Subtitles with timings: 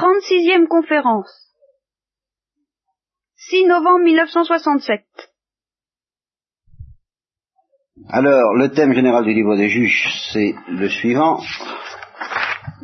[0.00, 1.28] 36e conférence.
[3.36, 5.02] 6 novembre 1967.
[8.08, 11.42] Alors, le thème général du livre des juges, c'est le suivant.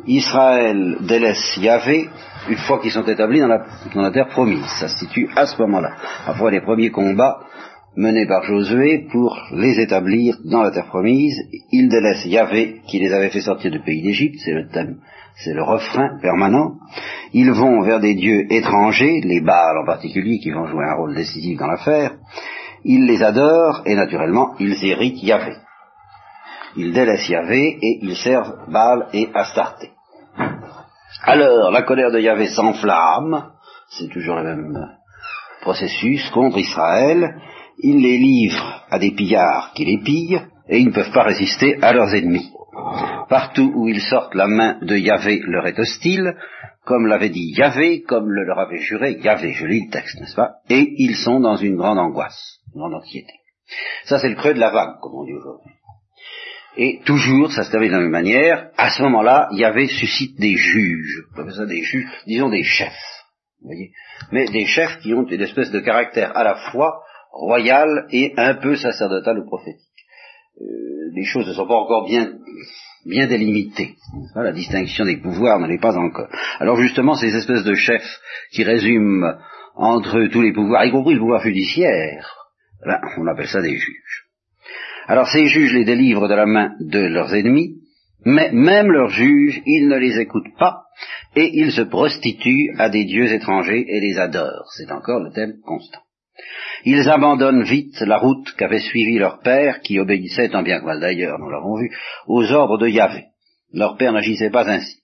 [0.06, 2.10] Israël délaisse Yahvé
[2.50, 4.66] une fois qu'ils sont établis dans la, terre promise.
[4.78, 5.96] Ça se situe à ce moment-là.
[6.26, 7.40] Après les premiers combats
[7.96, 11.36] menés par Josué pour les établir dans la terre promise,
[11.72, 14.98] ils délaissent Yahvé qui les avait fait sortir du pays d'Égypte, c'est le thème,
[15.36, 16.74] c'est le refrain permanent.
[17.32, 21.14] Ils vont vers des dieux étrangers, les Baals en particulier, qui vont jouer un rôle
[21.14, 22.16] décisif dans l'affaire.
[22.84, 25.54] Ils les adorent et naturellement ils héritent Yahvé.
[26.76, 29.90] Ils délaissent Yahvé et ils servent Baal et Astarté.
[31.22, 33.50] Alors, la colère de Yahvé s'enflamme,
[33.88, 34.86] c'est toujours le même
[35.62, 37.34] processus, contre Israël,
[37.78, 41.78] il les livre à des pillards qui les pillent, et ils ne peuvent pas résister
[41.82, 42.50] à leurs ennemis.
[43.28, 46.36] Partout où ils sortent, la main de Yahvé leur est hostile,
[46.84, 50.36] comme l'avait dit Yahvé, comme le leur avait juré Yahvé, je lis le texte, n'est-ce
[50.36, 50.56] pas?
[50.70, 53.32] Et ils sont dans une grande angoisse, une grande anxiété.
[54.04, 55.72] Ça, c'est le creux de la vague, comme on dit aujourd'hui.
[56.76, 60.56] Et toujours, ça se termine de la même manière, à ce moment-là, Yahvé suscite des
[60.56, 62.92] juges, ça des juges, disons des chefs,
[63.62, 63.92] vous voyez,
[64.30, 67.02] mais des chefs qui ont une espèce de caractère à la fois
[67.38, 69.80] royal et un peu sacerdotal ou prophétique.
[70.60, 70.64] Euh,
[71.14, 72.32] les choses ne sont pas encore bien,
[73.04, 73.94] bien délimitées.
[74.34, 76.28] La distinction des pouvoirs ne l'est pas encore.
[76.60, 78.20] Alors justement, ces espèces de chefs
[78.52, 79.34] qui résument
[79.74, 82.34] entre tous les pouvoirs, y compris le pouvoir judiciaire,
[82.84, 84.24] ben, on appelle ça des juges.
[85.06, 87.76] Alors ces juges les délivrent de la main de leurs ennemis,
[88.24, 90.86] mais même leurs juges, ils ne les écoutent pas,
[91.36, 94.72] et ils se prostituent à des dieux étrangers et les adorent.
[94.76, 96.00] C'est encore le thème constant.
[96.84, 101.00] Ils abandonnent vite la route qu'avait suivie leur père, qui obéissait, tant bien que mal
[101.00, 101.90] d'ailleurs, nous l'avons vu,
[102.26, 103.24] aux ordres de Yahvé.
[103.72, 105.02] Leur père n'agissait pas ainsi.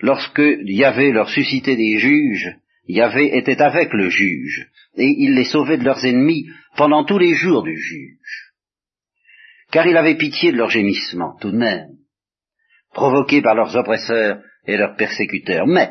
[0.00, 5.78] Lorsque Yahvé leur suscitait des juges, Yahvé était avec le juge, et il les sauvait
[5.78, 8.50] de leurs ennemis pendant tous les jours du juge
[9.70, 11.96] car il avait pitié de leurs gémissements, tout de même,
[12.92, 15.66] provoqués par leurs oppresseurs et leurs persécuteurs.
[15.66, 15.90] Mais,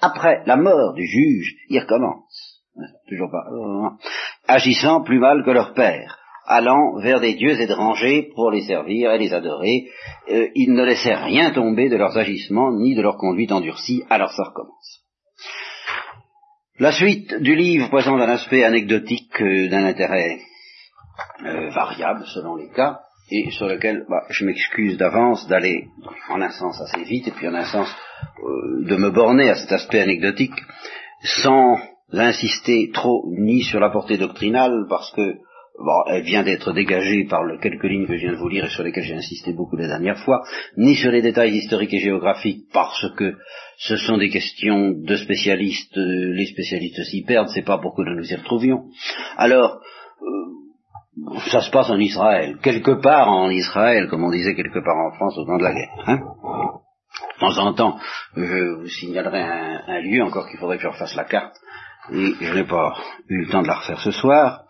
[0.00, 2.47] après la mort du juge, ils recommencent,
[3.08, 3.90] toujours pas, euh,
[4.46, 9.18] agissant plus mal que leur père, allant vers des dieux étrangers pour les servir et
[9.18, 9.88] les adorer,
[10.30, 14.32] euh, ils ne laissaient rien tomber de leurs agissements ni de leur conduite endurcie, alors
[14.32, 15.04] ça recommence.
[16.78, 20.38] La suite du livre présente un aspect anecdotique euh, d'un intérêt
[21.44, 23.00] euh, variable selon les cas,
[23.30, 25.88] et sur lequel bah, je m'excuse d'avance d'aller
[26.28, 27.88] en un sens assez vite, et puis en un sens
[28.44, 30.54] euh, de me borner à cet aspect anecdotique,
[31.22, 31.78] sans
[32.12, 35.34] insister trop ni sur la portée doctrinale, parce que
[35.78, 38.64] bon, elle vient d'être dégagée par le quelques lignes que je viens de vous lire
[38.64, 40.42] et sur lesquelles j'ai insisté beaucoup la dernière fois,
[40.76, 43.34] ni sur les détails historiques et géographiques, parce que
[43.78, 48.16] ce sont des questions de spécialistes, les spécialistes s'y perdent, c'est pas pour que nous
[48.16, 48.84] nous y retrouvions.
[49.36, 49.80] Alors,
[50.22, 54.96] euh, ça se passe en Israël, quelque part en Israël, comme on disait quelque part
[54.96, 56.04] en France au temps de la guerre.
[56.06, 56.20] Hein
[57.34, 57.98] de temps en temps,
[58.36, 61.56] je vous signalerai un, lieu, encore qu'il faudrait que je refasse la carte,
[62.12, 62.94] et je n'ai pas
[63.28, 64.64] eu le temps de la refaire ce soir.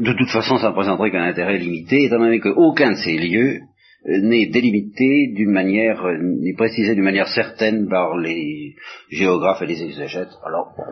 [0.00, 3.60] De toute façon, ça ne présenterait qu'un intérêt limité, étant donné qu'aucun de ces lieux
[4.06, 8.74] n'est délimité d'une manière, n'est précisé d'une manière certaine par les
[9.10, 10.32] géographes et les exégètes.
[10.44, 10.84] Alors, bon,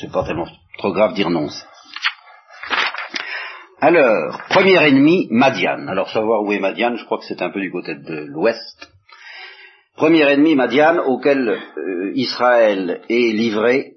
[0.00, 0.48] c'est pas tellement
[0.78, 1.48] trop grave dire non.
[3.80, 5.88] Alors, premier ennemi, Madian.
[5.88, 8.90] Alors, savoir où est Madian, je crois que c'est un peu du côté de l'ouest.
[9.96, 13.96] Premier ennemi, Madian, auquel euh, Israël est livré,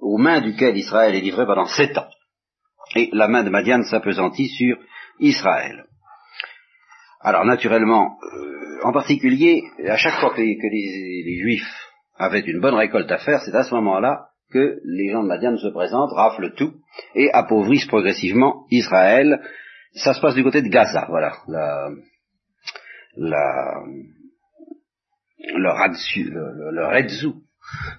[0.00, 2.08] aux mains duquel Israël est livré pendant sept ans.
[2.94, 4.78] Et la main de Madian s'apesantit sur
[5.18, 5.84] Israël.
[7.20, 13.10] Alors, naturellement, euh, en particulier, à chaque fois que, les Juifs avaient une bonne récolte
[13.10, 16.74] à faire, c'est à ce moment-là que les gens de Madian se présentent, raflent tout
[17.14, 19.40] et appauvrissent progressivement Israël.
[19.94, 21.90] Ça se passe du côté de Gaza, voilà, la,
[23.16, 23.82] la,
[25.54, 25.70] le,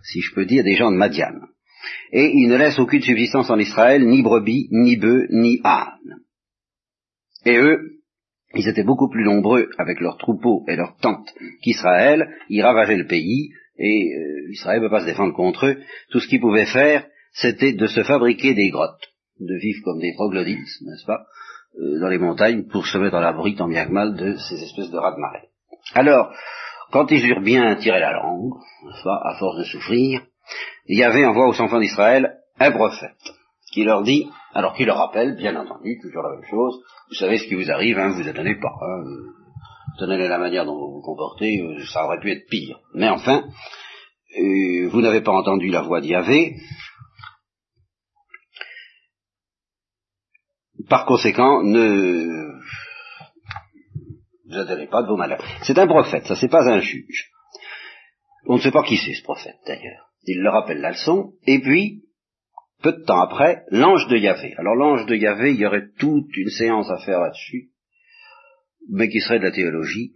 [0.04, 1.34] si je peux dire, des gens de Madian.
[2.12, 6.22] Et ils ne laissent aucune subsistance en Israël, ni brebis, ni bœufs, ni ânes.
[7.46, 7.98] Et eux,
[8.54, 13.08] ils étaient beaucoup plus nombreux avec leurs troupeaux et leurs tentes qu'Israël, ils ravageaient le
[13.08, 15.78] pays, et euh, Israël ne peut pas se défendre contre eux.
[16.12, 19.08] Tout ce qu'ils pouvaient faire, c'était de se fabriquer des grottes,
[19.40, 21.26] de vivre comme des troglodytes, n'est-ce pas,
[21.80, 24.64] euh, dans les montagnes, pour se mettre à l'abri tant bien que mal de ces
[24.64, 25.50] espèces de rats de marée.
[25.94, 26.34] Alors,
[26.92, 28.54] quand ils eurent bien tiré la langue,
[28.86, 30.26] n'est-ce pas, à force de souffrir,
[30.88, 33.34] il y avait envoie aux enfants d'Israël un prophète,
[33.72, 37.38] qui leur dit, alors qui leur rappelle, bien entendu, toujours la même chose, vous savez
[37.38, 39.04] ce qui vous arrive, hein, vous étonnez pas, hein,
[40.00, 42.80] tenez la manière dont vous vous comportez, euh, ça aurait pu être pire.
[42.94, 43.44] Mais enfin,
[44.40, 46.56] euh, vous n'avez pas entendu la voix d'Yahvé,
[50.90, 52.48] par conséquent, ne
[54.50, 55.44] vous adhérez pas de vos malheurs.
[55.64, 57.32] C'est un prophète, ça c'est pas un juge.
[58.46, 60.07] On ne sait pas qui c'est ce prophète d'ailleurs.
[60.28, 62.04] Il leur rappelle la leçon, et puis,
[62.84, 64.54] peu de temps après, l'ange de Yahvé.
[64.58, 67.70] Alors l'ange de Yahvé, il y aurait toute une séance à faire là-dessus,
[68.90, 70.12] mais qui serait de la théologie,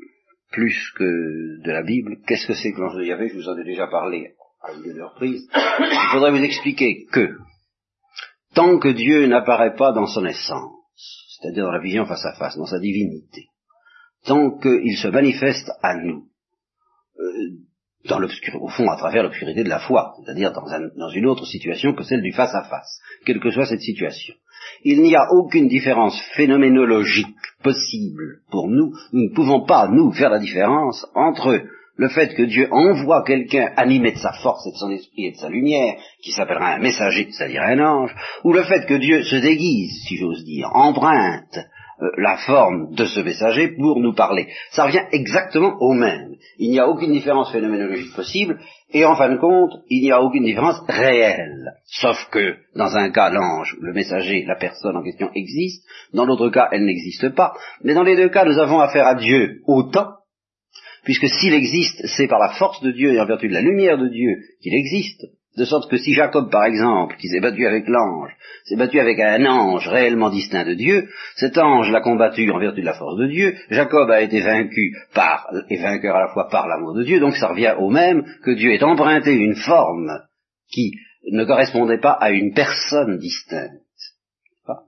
[0.52, 2.18] plus que de la Bible.
[2.28, 3.30] Qu'est-ce que c'est que l'ange de Yahvé?
[3.30, 5.48] Je vous en ai déjà parlé à une de reprises.
[5.56, 7.38] Il faudrait vous expliquer que,
[8.54, 10.76] tant que Dieu n'apparaît pas dans son essence,
[11.30, 13.46] c'est-à-dire dans la vision face à face, dans sa divinité,
[14.26, 16.28] tant qu'il se manifeste à nous,
[17.18, 17.71] euh,
[18.06, 22.04] dans au fond, à travers l'obscurité de la foi, c'est-à-dire dans, une autre situation que
[22.04, 24.34] celle du face à face, quelle que soit cette situation.
[24.84, 28.94] Il n'y a aucune différence phénoménologique possible pour nous.
[29.14, 31.62] Nous ne pouvons pas, nous, faire la différence entre
[31.96, 35.32] le fait que Dieu envoie quelqu'un animé de sa force et de son esprit et
[35.32, 39.24] de sa lumière, qui s'appellera un messager, c'est-à-dire un ange, ou le fait que Dieu
[39.24, 41.60] se déguise, si j'ose dire, emprunte
[42.02, 44.48] euh, la forme de ce messager pour nous parler.
[44.72, 46.36] Ça revient exactement au même.
[46.58, 48.60] Il n'y a aucune différence phénoménologique possible,
[48.92, 51.74] et en fin de compte, il n'y a aucune différence réelle.
[51.86, 56.50] Sauf que, dans un cas, l'ange, le messager, la personne en question existe, dans l'autre
[56.50, 57.54] cas, elle n'existe pas,
[57.84, 60.08] mais dans les deux cas, nous avons affaire à Dieu autant,
[61.04, 63.98] puisque s'il existe, c'est par la force de Dieu et en vertu de la lumière
[63.98, 65.26] de Dieu qu'il existe,
[65.58, 68.32] de sorte que si Jacob, par exemple, qui s'est battu avec l'ange,
[68.64, 72.82] s'est battu avec un ange réellement distinct de Dieu, cet ange l'a combattu en vertu
[72.82, 76.48] de la force de Dieu, Jacob a été vaincu par, et vainqueur à la fois
[76.50, 80.22] par l'amour de Dieu, donc ça revient au même que Dieu ait emprunté une forme
[80.72, 80.94] qui
[81.32, 83.82] ne correspondait pas à une personne distincte,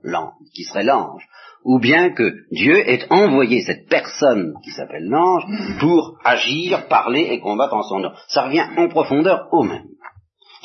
[0.02, 1.26] l'ange, qui serait l'ange,
[1.64, 5.44] ou bien que Dieu ait envoyé cette personne qui s'appelle l'ange
[5.80, 8.12] pour agir, parler et combattre en son nom.
[8.28, 9.86] Ça revient en profondeur au même.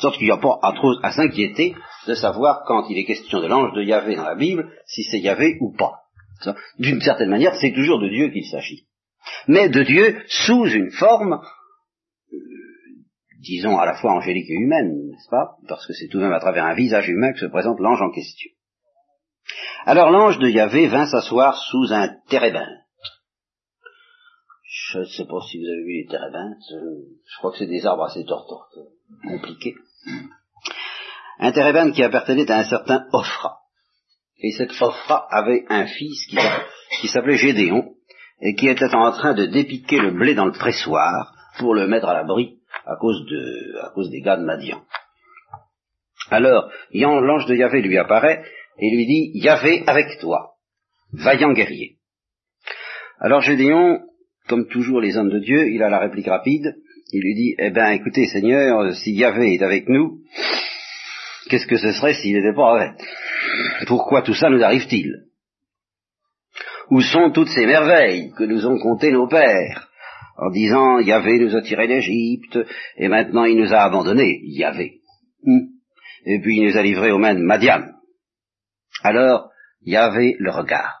[0.00, 1.74] Sorte qu'il n'y a pas à, trop, à s'inquiéter
[2.06, 5.20] de savoir quand il est question de l'ange de Yahvé dans la Bible, si c'est
[5.20, 5.92] Yahvé ou pas.
[6.78, 8.86] D'une certaine manière, c'est toujours de Dieu qu'il s'agit.
[9.46, 11.34] Mais de Dieu sous une forme,
[12.32, 12.36] euh,
[13.40, 15.56] disons à la fois angélique et humaine, n'est-ce pas?
[15.68, 18.00] Parce que c'est tout de même à travers un visage humain que se présente l'ange
[18.00, 18.50] en question.
[19.84, 22.68] Alors l'ange de Yahvé vint s'asseoir sous un térébinthe.
[24.92, 27.84] Je ne sais pas si vous avez vu les térébinthes, je crois que c'est des
[27.84, 28.78] arbres assez tortortes,
[29.28, 29.74] compliqués
[31.38, 33.58] un térébinthe qui appartenait à un certain Ophra.
[34.38, 36.26] Et cet Ophra avait un fils
[37.00, 37.94] qui, s'appelait Gédéon,
[38.42, 42.08] et qui était en train de dépiquer le blé dans le pressoir pour le mettre
[42.08, 43.22] à l'abri à cause
[43.82, 44.82] à cause des gars de Madian.
[46.30, 48.44] Alors, l'ange de Yahvé lui apparaît
[48.78, 50.54] et lui dit, Yahvé avec toi,
[51.12, 51.98] vaillant guerrier.
[53.18, 54.00] Alors Gédéon,
[54.48, 56.74] comme toujours les hommes de Dieu, il a la réplique rapide,
[57.12, 60.20] il lui dit, eh bien écoutez Seigneur, si Yahvé est avec nous,
[61.48, 63.00] qu'est-ce que ce serait s'il n'était pas avec?
[63.86, 65.24] Pourquoi tout ça nous arrive-t-il?
[66.90, 69.88] Où sont toutes ces merveilles que nous ont comptées nos pères
[70.36, 72.58] en disant Yahvé nous a tirés d'Égypte
[72.96, 75.00] et maintenant il nous a abandonnés, Yahvé.
[75.42, 75.66] Hmm.
[76.24, 77.82] Et puis il nous a livrés aux mains de Madian.
[79.02, 79.50] Alors
[79.82, 81.00] Yahvé le regarde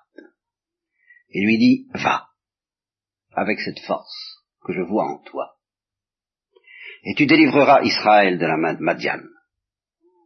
[1.30, 2.28] et lui dit Va
[3.32, 5.54] avec cette force que je vois en toi
[7.04, 9.20] et tu délivreras Israël de la main de Madian.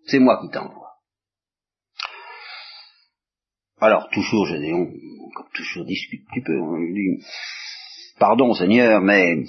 [0.07, 0.93] C'est moi qui t'envoie.
[3.81, 4.87] Alors, toujours Gédéon,
[5.35, 7.25] comme toujours discute un petit peu, on lui dit,
[8.19, 9.45] pardon Seigneur, mais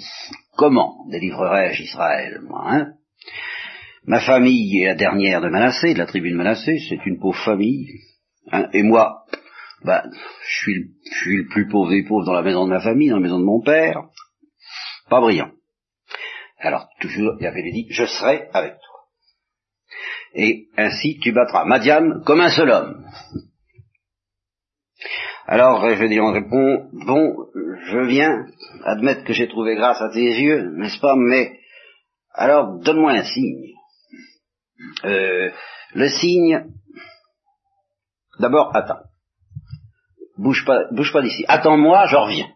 [0.57, 2.93] comment délivrerai-je Israël, moi, hein?
[4.07, 7.43] Ma famille est la dernière de Manassé, de la tribu de Manassé, c'est une pauvre
[7.43, 7.88] famille,
[8.51, 9.25] hein, et moi,
[10.47, 13.17] suis, je suis le plus pauvre des pauvres dans la maison de ma famille, dans
[13.17, 14.03] la maison de mon père,
[15.09, 15.51] pas brillant.
[16.65, 19.00] Alors, toujours, avait dit, je serai avec toi.
[20.34, 23.05] Et ainsi, tu battras Madian comme un seul homme.
[25.45, 27.36] Alors, on répond, bon,
[27.86, 28.48] je viens
[28.84, 31.60] admettre que j'ai trouvé grâce à tes yeux, n'est-ce pas, mais
[32.34, 33.75] alors donne-moi un signe.
[35.03, 35.51] Euh,
[35.93, 36.65] le signe,
[38.39, 39.03] d'abord, attends.
[40.39, 41.45] Bouge pas, bouge pas d'ici.
[41.48, 42.50] Attends-moi, je reviens.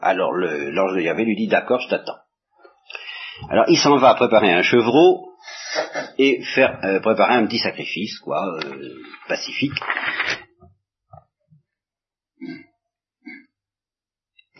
[0.00, 2.23] Alors l'ange de Yahvé lui dit, d'accord, je t'attends.
[3.50, 5.34] Alors il s'en va préparer un chevreau
[6.18, 9.78] et faire euh, préparer un petit sacrifice, quoi, euh, pacifique.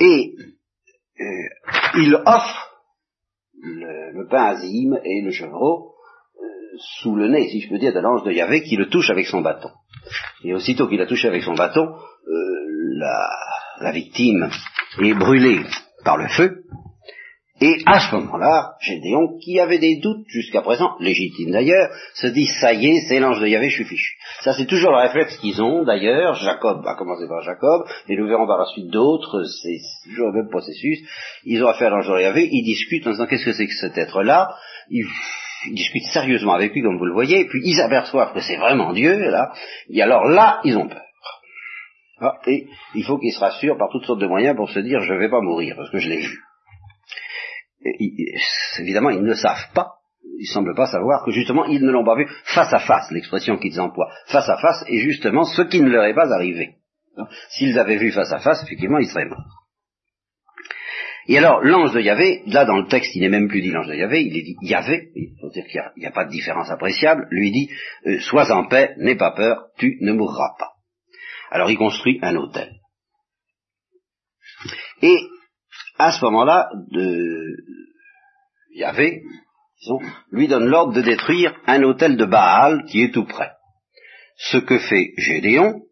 [0.00, 0.34] Et
[1.20, 1.24] euh,
[1.96, 2.70] il offre
[3.62, 5.92] le, pain azim et le chevreau
[7.00, 9.26] sous le nez, si je peux dire, de l'ange de Yahvé qui le touche avec
[9.26, 9.70] son bâton.
[10.42, 11.86] Et aussitôt qu'il a touché avec son bâton,
[12.96, 13.30] la,
[13.80, 14.50] la victime
[15.00, 15.60] est brûlée
[16.04, 16.63] par le feu,
[17.66, 22.47] Et à ce moment-là, Gédéon, qui avait des doutes jusqu'à présent, légitimes d'ailleurs, se dit,
[22.61, 24.18] ça y est, c'est l'ange de Yahvé, je suis fichu.
[24.42, 28.26] Ça c'est toujours le réflexe qu'ils ont d'ailleurs, Jacob a commencé par Jacob, et nous
[28.26, 30.99] verrons par la suite d'autres, c'est toujours le même processus,
[31.47, 33.73] ils ont affaire à l'ange de Yahvé, ils discutent en disant, qu'est-ce que c'est que
[33.80, 34.54] cet être-là?
[34.90, 35.06] Ils,
[35.73, 39.30] discutent sérieusement avec lui, comme vous le voyez, puis ils aperçoivent que c'est vraiment Dieu,
[39.30, 39.52] là,
[39.88, 41.00] et alors là, ils ont peur.
[42.21, 45.00] Ah, et il faut qu'ils se rassurent par toutes sortes de moyens pour se dire,
[45.00, 46.43] je ne vais pas mourir, parce que je l'ai vu
[48.78, 49.92] évidemment, ils ne savent pas,
[50.38, 53.56] ils semblent pas savoir que justement, ils ne l'ont pas vu face à face, l'expression
[53.58, 56.76] qu'ils emploient, face à face, est justement ce qui ne leur est pas arrivé.
[57.50, 59.64] S'ils avaient vu face à face, effectivement, ils seraient morts.
[61.26, 63.88] Et alors, l'ange de Yahvé, là dans le texte, il n'est même plus dit l'ange
[63.88, 66.70] de Yahvé, il est dit Yahvé, il faut dire qu'il n'y a, pas de différence
[66.70, 67.70] appréciable, lui dit,
[68.06, 70.72] euh, sois en paix, n'aie pas peur, tu ne mourras pas.
[71.50, 72.74] Alors il construit un hôtel.
[75.00, 75.16] Et
[75.98, 77.56] à ce moment-là, de...
[78.74, 79.22] Yahvé,
[79.80, 80.00] disons,
[80.32, 83.52] lui donne l'ordre de détruire un hôtel de Baal qui est tout près.
[84.36, 85.82] Ce que fait Gédéon,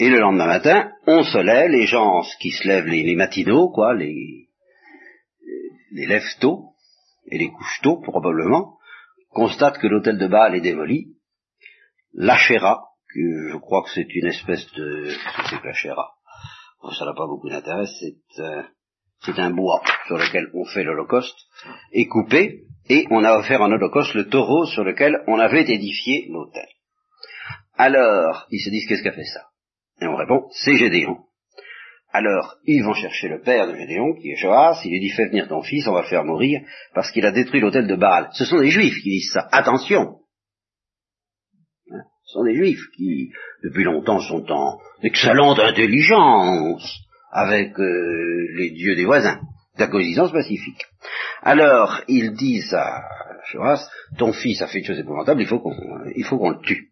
[0.00, 3.94] et le lendemain matin, on se lève, les gens qui se lèvent les, matinaux, quoi,
[3.94, 4.48] les,
[5.92, 6.74] les lèvent tôt,
[7.30, 8.78] et les couchent tôt, probablement,
[9.30, 11.16] constatent que l'hôtel de Baal est démoli,
[12.14, 12.84] l'Achéra,
[13.14, 15.12] que je crois que c'est une espèce de...
[15.50, 15.62] C'est
[16.82, 17.84] que ça n'a pas beaucoup d'intérêt,
[18.38, 18.62] euh,
[19.24, 21.36] c'est un bois sur lequel on fait l'Holocauste,
[21.92, 26.28] est coupé, et on a offert en Holocauste le taureau sur lequel on avait édifié
[26.30, 26.66] l'autel.
[27.76, 29.46] Alors, ils se disent, qu'est-ce qu'a fait ça?
[30.00, 31.18] Et on répond, c'est Gédéon.
[32.10, 35.26] Alors, ils vont chercher le père de Gédéon, qui est Joas, il lui dit, fais
[35.26, 36.60] venir ton fils, on va le faire mourir,
[36.94, 38.30] parce qu'il a détruit l'autel de Baal.
[38.32, 39.46] Ce sont des juifs qui disent ça.
[39.52, 40.17] Attention
[42.28, 43.30] ce sont des juifs qui,
[43.64, 47.00] depuis longtemps, sont en excellente intelligence
[47.32, 49.40] avec euh, les dieux des voisins,
[49.76, 50.84] de la coexistence pacifique.
[51.42, 53.00] Alors, ils disent à
[53.50, 56.90] Joas, ton fils a fait une chose épouvantable, il faut qu'on, le tue.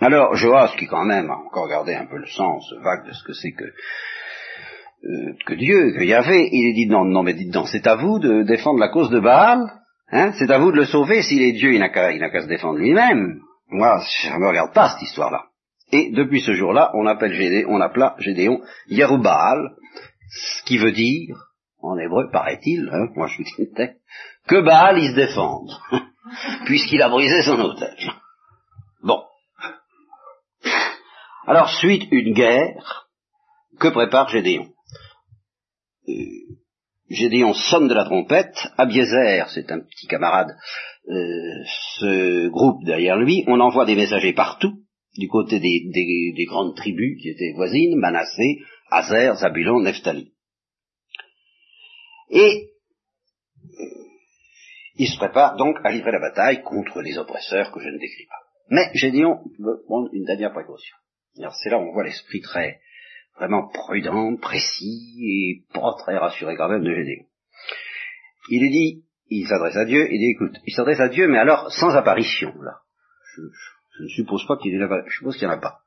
[0.00, 3.22] Alors, Joas, qui quand même a encore gardé un peu le sens vague de ce
[3.22, 7.68] que c'est que, euh, que Dieu, que Yahvé, il dit non, non, mais dites donc,
[7.68, 9.60] c'est à vous de défendre la cause de Baal,
[10.10, 12.48] hein, c'est à vous de le sauver, s'il est Dieu, il n'a qu'à, qu'à se
[12.48, 13.42] défendre lui-même.
[13.70, 15.46] Moi, ça ne me regarde pas cette histoire-là.
[15.92, 19.76] Et depuis ce jour-là, on appelle Gédéon, on appela Gédéon Yerubaal,
[20.30, 21.36] ce qui veut dire,
[21.82, 23.70] en hébreu, paraît-il, hein, moi je suis
[24.46, 25.70] que Baal il se défende,
[26.66, 27.96] puisqu'il a brisé son hôtel.
[29.02, 29.22] Bon.
[31.46, 33.08] Alors, suite une guerre
[33.78, 34.68] que prépare Gédéon?
[36.08, 36.12] Euh,
[37.08, 40.56] Gédéon sonne de la trompette, Abiezer, c'est un petit camarade,
[41.08, 41.64] euh,
[41.98, 44.72] ce groupe derrière lui, on envoie des messagers partout,
[45.16, 50.32] du côté des, grandes tribus qui étaient voisines, Manassé, Azer, Zabulon, Nephtali.
[52.30, 52.70] Et
[54.96, 58.26] il se prépare donc à livrer la bataille contre les oppresseurs que je ne décris
[58.26, 58.50] pas.
[58.68, 60.96] Mais Gédéon veut prendre une dernière précaution.
[61.34, 62.80] c'est là où on voit l'esprit très
[63.36, 67.24] vraiment prudent, précis et pas très rassuré quand même de Gédéon.
[68.50, 71.38] Il lui dit, il s'adresse à Dieu, il dit écoute, il s'adresse à Dieu, mais
[71.38, 72.78] alors sans apparition, là.
[73.36, 75.78] Je, ne suppose pas qu'il y en a je suppose qu'il n'y en a pas.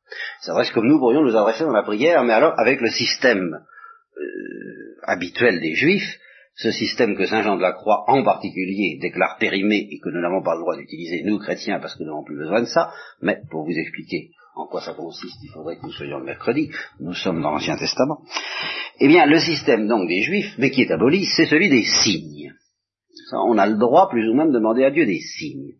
[0.41, 3.59] Il s'adresse comme nous pourrions nous adresser dans la prière, mais alors avec le système
[4.17, 6.19] euh, habituel des Juifs,
[6.55, 10.21] ce système que Saint Jean de la Croix en particulier déclare périmé et que nous
[10.21, 12.91] n'avons pas le droit d'utiliser, nous chrétiens, parce que nous n'avons plus besoin de ça,
[13.21, 16.69] mais pour vous expliquer en quoi ça consiste, il faudrait que nous soyons le mercredi,
[16.99, 18.21] nous sommes dans l'Ancien Testament.
[18.99, 22.42] Eh bien, le système donc des Juifs, mais qui est aboli, c'est celui des signes.
[23.33, 25.75] On a le droit plus ou moins de demander à Dieu des signes.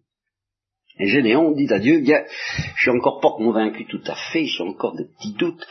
[1.00, 2.24] Et Gédéon dit à Dieu, bien,
[2.76, 5.66] je suis encore pas convaincu tout à fait, j'ai encore des petits doutes,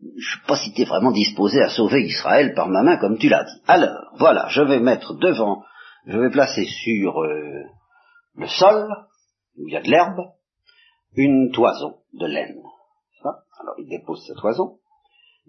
[0.00, 3.18] je sais pas si tu es vraiment disposé à sauver Israël par ma main comme
[3.18, 3.60] tu l'as dit.
[3.66, 5.62] Alors, voilà, je vais mettre devant,
[6.06, 7.64] je vais placer sur euh,
[8.34, 8.88] le sol,
[9.58, 10.32] où il y a de l'herbe,
[11.14, 12.62] une toison de laine.
[13.60, 14.78] Alors il dépose cette toison,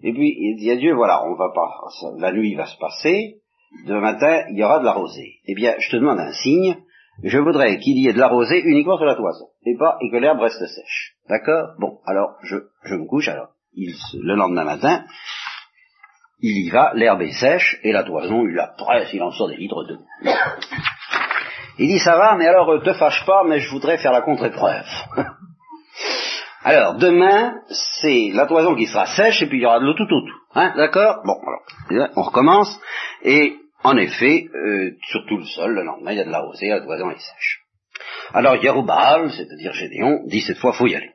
[0.02, 1.70] et puis il dit à Dieu, voilà, on va pas,
[2.18, 3.40] la nuit va se passer,
[3.86, 5.40] demain matin il y aura de la rosée.
[5.46, 6.76] Eh bien, je te demande un signe,
[7.22, 10.10] je voudrais qu'il y ait de la rosée uniquement sur la toison, et pas, et
[10.10, 11.14] que l'herbe reste sèche.
[11.28, 11.74] D'accord?
[11.78, 15.04] Bon, alors je, je me couche, alors il, le lendemain matin,
[16.40, 19.48] il y va, l'herbe est sèche, et la toison, il la presse, il en sort
[19.48, 20.00] des litres d'eau.
[21.78, 24.22] Il dit, ça va, mais alors, euh, te fâche pas, mais je voudrais faire la
[24.22, 24.86] contre-épreuve.
[26.66, 27.60] Alors, demain,
[28.00, 30.40] c'est la toison qui sera sèche et puis il y aura de l'eau tout autour.
[30.54, 31.16] Hein, d'accord?
[31.26, 32.80] Bon, alors, on recommence.
[33.22, 36.40] Et en effet, euh, sur tout le sol, le lendemain, il y a de la
[36.40, 37.60] rosée, la toison est sèche.
[38.32, 41.12] Alors, Yeroubal, c'est-à-dire Gédéon, dit cette fois, faut y aller.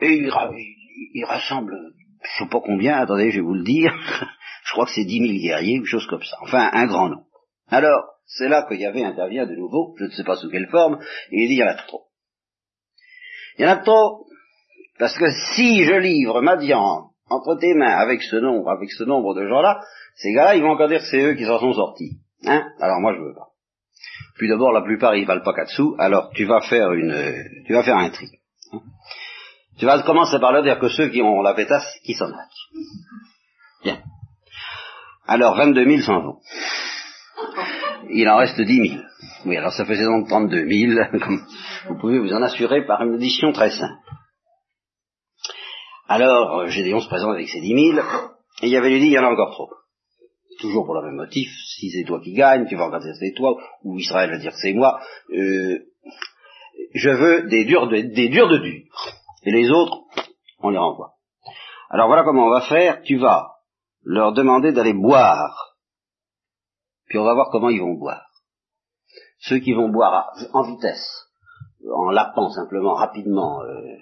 [0.00, 1.74] Et il, rassemble,
[2.22, 3.94] je sais pas combien, attendez, je vais vous le dire,
[4.64, 6.36] Je crois que c'est dix mille guerriers, une chose comme ça.
[6.42, 7.24] Enfin, un grand nom.
[7.68, 10.98] Alors, c'est là que Yahvé intervient de nouveau, je ne sais pas sous quelle forme,
[11.30, 12.06] et il dit, il y en a trop.
[13.58, 14.26] Il y en a trop,
[14.98, 19.34] parce que si je livre Madian entre tes mains avec ce nombre, avec ce nombre
[19.34, 19.80] de gens-là,
[20.16, 22.18] ces gars-là, ils vont encore dire que c'est eux qui s'en sont sortis.
[22.46, 23.48] Hein Alors moi, je veux pas.
[24.36, 27.14] Puis d'abord, la plupart, ils valent pas quatre sous, alors tu vas faire une,
[27.66, 28.28] tu vas faire un tri.
[28.72, 28.80] Hein.
[29.78, 32.84] tu vas commencer par leur dire que ceux qui ont la pétasse, qui s'en aillent.
[33.84, 33.98] Bien.
[35.26, 36.38] Alors, 22 000 s'en vont.
[38.10, 39.02] Il en reste 10 000.
[39.46, 41.40] Oui, alors ça faisait donc 32 000, comme
[41.88, 43.94] vous pouvez vous en assurer par une édition très simple.
[46.14, 47.98] Alors, euh, Gédéon se présente avec ses 10 000,
[48.62, 49.70] et il avait lui dit, il y en a encore trop
[50.60, 53.56] toujours pour le même motif, si c'est toi qui gagne, tu vas regarder c'est toi,
[53.82, 55.00] ou Israël va dire c'est moi,
[55.32, 55.78] euh,
[56.94, 58.84] je veux des durs de, des durs de durs.
[59.44, 60.02] Et les autres,
[60.60, 61.14] on les renvoie.
[61.88, 63.56] Alors voilà comment on va faire, tu vas
[64.04, 65.76] leur demander d'aller boire,
[67.06, 68.26] puis on va voir comment ils vont boire.
[69.38, 71.28] Ceux qui vont boire en vitesse,
[71.90, 73.96] en lapant simplement, rapidement, euh,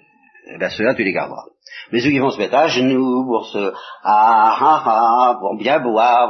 [0.47, 1.45] eh bien ceux-là tu les garderas.
[1.91, 5.79] Mais ceux qui vont se mettre à genoux pour se ah ah ah pour bien
[5.79, 6.29] boire,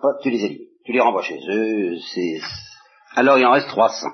[0.00, 1.96] pour tu les élimines, tu les renvoies chez eux.
[3.16, 4.08] Alors il en reste 300.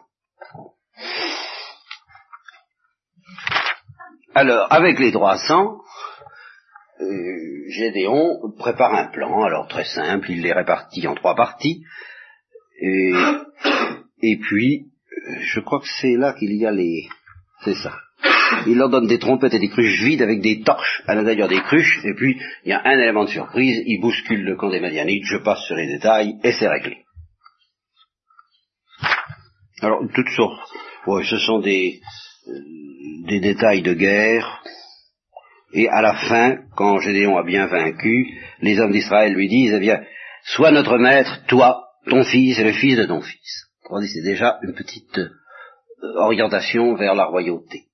[4.34, 5.78] Alors avec les 300,
[7.00, 11.82] euh, Gédéon prépare un plan, alors très simple, il les répartit en trois parties,
[12.80, 13.12] et,
[14.22, 17.08] et puis euh, je crois que c'est là qu'il y a les,
[17.64, 17.94] c'est ça.
[18.66, 21.60] Il leur donne des trompettes et des cruches vides avec des torches à l'intérieur des
[21.60, 24.80] cruches, et puis il y a un élément de surprise, il bouscule le camp des
[24.80, 26.98] Madianites, je passe sur les détails, et c'est réglé.
[29.82, 30.70] Alors, toutes sortes.
[31.06, 32.00] Ouais, ce sont des,
[32.48, 32.52] euh,
[33.26, 34.62] des détails de guerre,
[35.72, 38.26] et à la fin, quand Gédéon a bien vaincu,
[38.60, 40.02] les hommes d'Israël lui disent, eh bien,
[40.44, 43.66] sois notre maître, toi, ton fils et le fils de ton fils.
[44.06, 45.28] C'est déjà une petite euh,
[46.16, 47.84] orientation vers la royauté.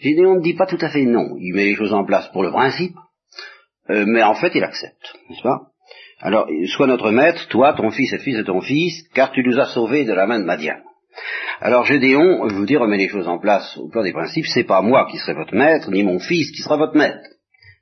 [0.00, 1.36] Gédéon ne dit pas tout à fait non.
[1.38, 2.94] Il met les choses en place pour le principe,
[3.90, 5.68] euh, mais en fait il accepte, n'est-ce pas?
[6.20, 9.58] Alors, sois notre maître, toi, ton fils et fils de ton fils, car tu nous
[9.60, 10.78] as sauvés de la main de Madian.
[11.60, 14.64] Alors Gédéon, je vous dis, remet les choses en place au plan des principes, c'est
[14.64, 17.22] pas moi qui serai votre maître, ni mon fils qui sera votre maître.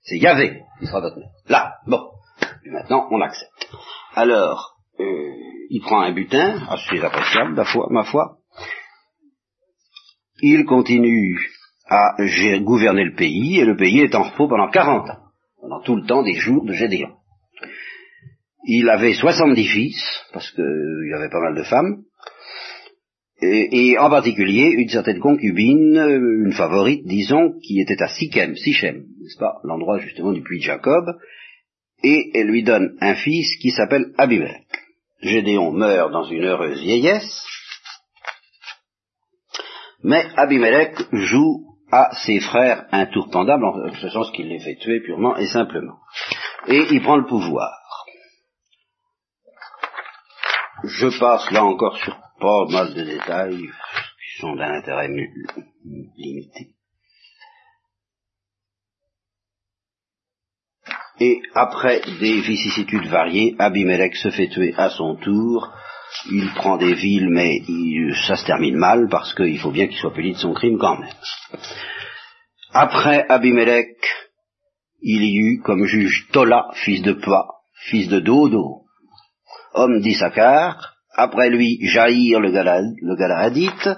[0.03, 1.33] C'est Yahvé qui sera votre maître.
[1.49, 2.01] Là, bon.
[2.65, 3.69] Et maintenant, on accepte.
[4.15, 5.05] Alors, euh,
[5.71, 8.39] il prend un butin, assez appréciable, ma foi.
[10.41, 11.39] Il continue
[11.89, 12.17] a
[12.61, 15.19] gouverné le pays, et le pays est en repos pendant 40 ans,
[15.61, 17.13] pendant tout le temps des jours de Gédéon.
[18.65, 22.03] Il avait 70 fils, parce qu'il y avait pas mal de femmes,
[23.41, 29.39] et, en particulier une certaine concubine, une favorite, disons, qui était à Sichem, Sichem, n'est-ce
[29.39, 31.05] pas, l'endroit justement du puits de Jacob,
[32.03, 34.67] et elle lui donne un fils qui s'appelle Abimelech.
[35.23, 37.45] Gédéon meurt dans une heureuse vieillesse,
[40.03, 44.77] mais Abimelech joue à ses frères un tour pendable, en ce sens qu'il les fait
[44.77, 45.99] tuer purement et simplement.
[46.67, 47.71] Et il prend le pouvoir.
[50.85, 56.73] Je passe là encore sur pas mal de détails qui sont d'un intérêt limité.
[61.19, 65.73] Et après des vicissitudes variées, Abimelech se fait tuer à son tour
[66.31, 67.61] il prend des villes, mais
[68.27, 70.99] ça se termine mal parce qu'il faut bien qu'il soit puni de son crime quand
[70.99, 71.15] même.
[72.73, 73.97] Après Abimelech,
[75.01, 77.47] il y eut comme juge Tola, fils de Pua,
[77.89, 78.83] fils de Dodo,
[79.75, 83.89] homme d'Issachar, après lui Jaïr le, Galaadite,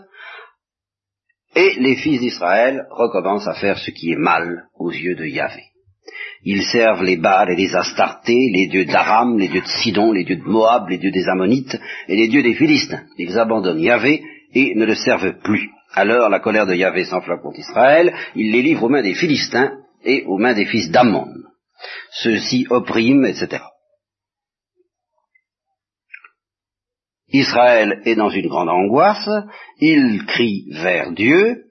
[1.54, 5.62] et les fils d'Israël recommencent à faire ce qui est mal aux yeux de Yahvé.
[6.44, 10.24] Ils servent les Baals et les Astartés, les dieux d'Aram, les dieux de Sidon, les
[10.24, 13.02] dieux de Moab, les dieux des Ammonites et les dieux des Philistins.
[13.18, 14.22] Ils abandonnent Yahvé
[14.54, 15.70] et ne le servent plus.
[15.94, 19.72] Alors la colère de Yahvé s'enflamme contre Israël, il les livre aux mains des Philistins
[20.04, 21.26] et aux mains des fils d'Ammon.
[22.12, 23.62] Ceux-ci oppriment, etc.
[27.30, 29.28] Israël est dans une grande angoisse,
[29.80, 31.64] il crie vers Dieu,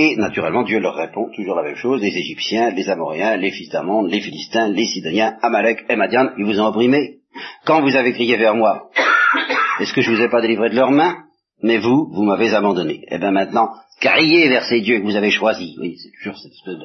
[0.00, 3.68] Et naturellement, Dieu leur répond toujours la même chose, les Égyptiens, les Amoréens, les fils
[4.06, 7.16] les Philistins, les Sidoniens, Amalek et Madian, ils vous ont opprimé.
[7.64, 8.90] Quand vous avez crié vers moi,
[9.80, 11.24] est-ce que je vous ai pas délivré de leurs mains?
[11.64, 13.00] Mais vous, vous m'avez abandonné.
[13.10, 15.76] Eh bien maintenant, criez vers ces dieux que vous avez choisis.
[15.80, 16.76] Oui, c'est toujours cette espèce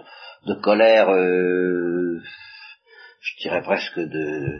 [0.48, 2.20] de, colère, euh,
[3.22, 4.60] je dirais presque de,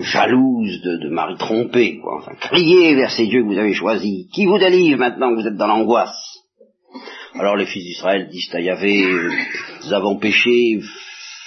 [0.00, 1.98] jalouse de, de mari trompé.
[1.98, 2.16] Quoi.
[2.16, 4.26] Enfin, criez vers ces dieux que vous avez choisis.
[4.32, 6.31] Qui vous délivre maintenant que vous êtes dans l'angoisse?
[7.34, 9.04] Alors les fils d'Israël disent à Yahvé,
[9.84, 10.80] nous avons péché,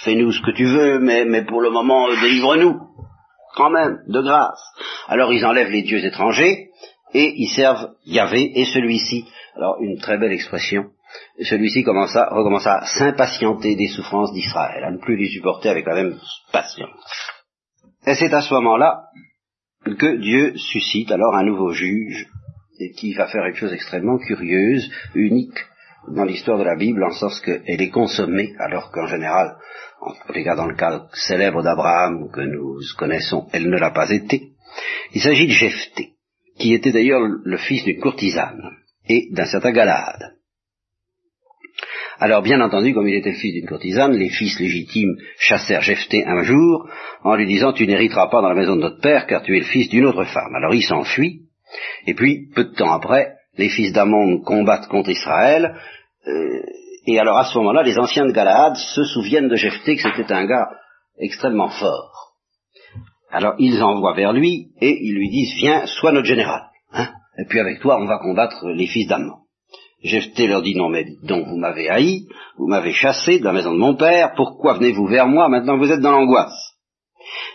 [0.02, 2.80] fais-nous ce que tu veux, mais, mais pour le moment, délivre-nous,
[3.54, 4.62] quand même, de grâce.
[5.06, 6.70] Alors ils enlèvent les dieux étrangers,
[7.14, 10.90] et ils servent Yahvé, et celui-ci, alors une très belle expression,
[11.40, 16.18] celui-ci commença, à s'impatienter des souffrances d'Israël, à ne plus les supporter avec la même
[16.52, 17.30] patience.
[18.06, 19.04] Et c'est à ce moment-là
[19.84, 22.26] que Dieu suscite alors un nouveau juge,
[22.78, 25.58] et qui va faire une chose extrêmement curieuse, unique
[26.08, 29.56] dans l'histoire de la Bible, en sens qu'elle est consommée, alors qu'en général,
[30.00, 34.50] en dans le cas célèbre d'Abraham que nous connaissons, elle ne l'a pas été.
[35.12, 36.10] Il s'agit de Jephthé,
[36.58, 38.70] qui était d'ailleurs le fils d'une courtisane
[39.08, 40.36] et d'un certain Galade.
[42.18, 46.42] Alors bien entendu, comme il était fils d'une courtisane, les fils légitimes chassèrent Jephthé un
[46.42, 46.88] jour
[47.22, 49.60] en lui disant tu n'hériteras pas dans la maison de notre père car tu es
[49.60, 50.54] le fils d'une autre femme.
[50.54, 51.42] Alors il s'enfuit,
[52.06, 55.76] et puis peu de temps après, les fils d'Amon combattent contre Israël,
[56.26, 56.62] euh,
[57.06, 60.32] et alors à ce moment-là, les anciens de Galaad se souviennent de Jephthé que c'était
[60.32, 60.68] un gars
[61.18, 62.34] extrêmement fort.
[63.30, 66.62] Alors ils envoient vers lui et ils lui disent viens, sois notre général.
[66.92, 69.34] Hein, et puis avec toi, on va combattre les fils d'Amon.
[70.02, 72.26] Jephthé leur dit non mais donc vous m'avez haï,
[72.58, 75.48] vous m'avez chassé de la maison de mon père, pourquoi venez-vous vers moi?
[75.48, 76.74] Maintenant vous êtes dans l'angoisse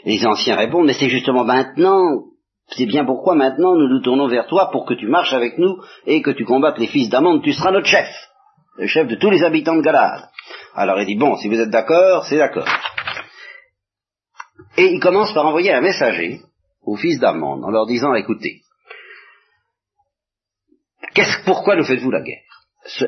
[0.06, 2.24] Les anciens répondent mais c'est justement maintenant,
[2.76, 5.78] c'est bien pourquoi maintenant nous nous tournons vers toi pour que tu marches avec nous
[6.06, 8.10] et que tu combattes les fils d'Amon, tu seras notre chef,
[8.78, 10.30] le chef de tous les habitants de Galade.
[10.74, 12.68] Alors il dit bon si vous êtes d'accord, c'est d'accord.
[14.78, 16.42] Et il commence par envoyer un messager
[16.84, 18.62] aux fils d'Amon en leur disant écoutez,
[21.14, 22.40] Qu'est-ce, pourquoi nous faites-vous la guerre?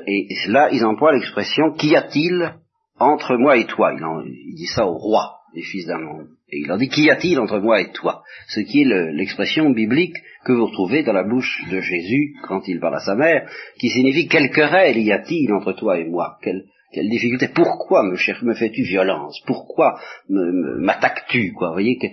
[0.08, 2.54] Et là, ils emploient l'expression Qu'y a-t-il
[3.00, 3.94] entre moi et toi?
[3.94, 6.28] Il, dit ça au roi des fils d'Amon.
[6.56, 8.24] Il leur dit Qu'y a-t-il entre moi et toi?
[8.48, 12.80] Ce qui est l'expression biblique que vous retrouvez dans la bouche de Jésus quand il
[12.80, 16.38] parle à sa mère, qui signifie Quelle querelle y a-t-il entre toi et moi?
[16.42, 17.48] Quelle, quelle difficulté?
[17.48, 19.42] Pourquoi me, me fais-tu violence?
[19.46, 22.08] Pourquoi m'attaques-tu Quoi, vous voyez que,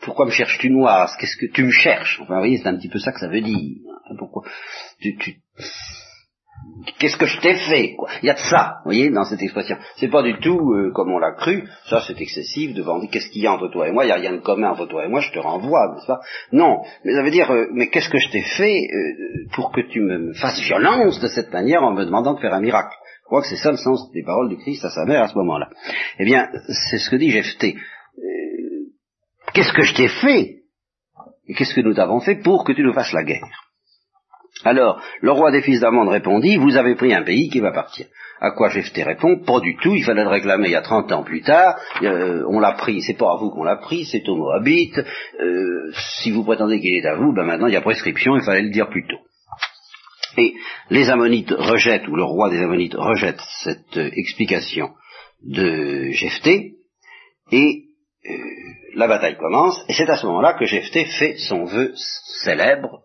[0.00, 2.20] pourquoi me cherches-tu noir Qu'est-ce que tu me cherches?
[2.20, 3.76] Enfin, vous voyez, c'est un petit peu ça que ça veut dire.
[4.18, 4.44] Pourquoi?
[5.00, 5.36] Tu, tu...
[6.98, 8.08] Qu'est-ce que je t'ai fait quoi?
[8.22, 9.76] Il y a de ça, vous voyez, dans cette expression.
[9.96, 11.68] C'est pas du tout euh, comme on l'a cru.
[11.86, 12.74] Ça, c'est excessif.
[12.74, 14.04] Devant qu'est-ce qu'il y a entre toi et moi?
[14.04, 15.20] Il y a rien de commun entre toi et moi.
[15.20, 16.20] Je te renvoie, n'est-ce pas?
[16.52, 19.80] Non, mais ça veut dire, euh, mais qu'est-ce que je t'ai fait euh, pour que
[19.80, 22.94] tu me fasses violence de cette manière en me demandant de faire un miracle?
[23.22, 25.28] Je crois que c'est ça le sens des paroles du Christ à sa mère à
[25.28, 25.68] ce moment-là.
[26.20, 26.48] Eh bien,
[26.90, 27.76] c'est ce que dit Jephthé.
[29.52, 30.56] Qu'est-ce que je t'ai fait?
[31.48, 33.65] Et qu'est-ce que nous t'avons fait pour que tu nous fasses la guerre?
[34.64, 38.06] Alors, le roi des fils d'Amande répondit, vous avez pris un pays qui va partir.
[38.40, 41.10] À quoi Jephthé répond, pas du tout, il fallait le réclamer il y a 30
[41.12, 44.28] ans plus tard, euh, on l'a pris, c'est pas à vous qu'on l'a pris, c'est
[44.28, 44.98] au Moabite,
[45.40, 48.42] euh, si vous prétendez qu'il est à vous, ben maintenant il y a prescription, il
[48.42, 49.18] fallait le dire plus tôt.
[50.36, 50.54] Et
[50.90, 54.90] les Ammonites rejettent, ou le roi des Ammonites rejette cette euh, explication
[55.42, 56.72] de Jephthé,
[57.52, 57.84] et
[58.96, 61.92] la bataille commence, et c'est à ce moment-là que Jephthé fait son vœu
[62.42, 63.02] célèbre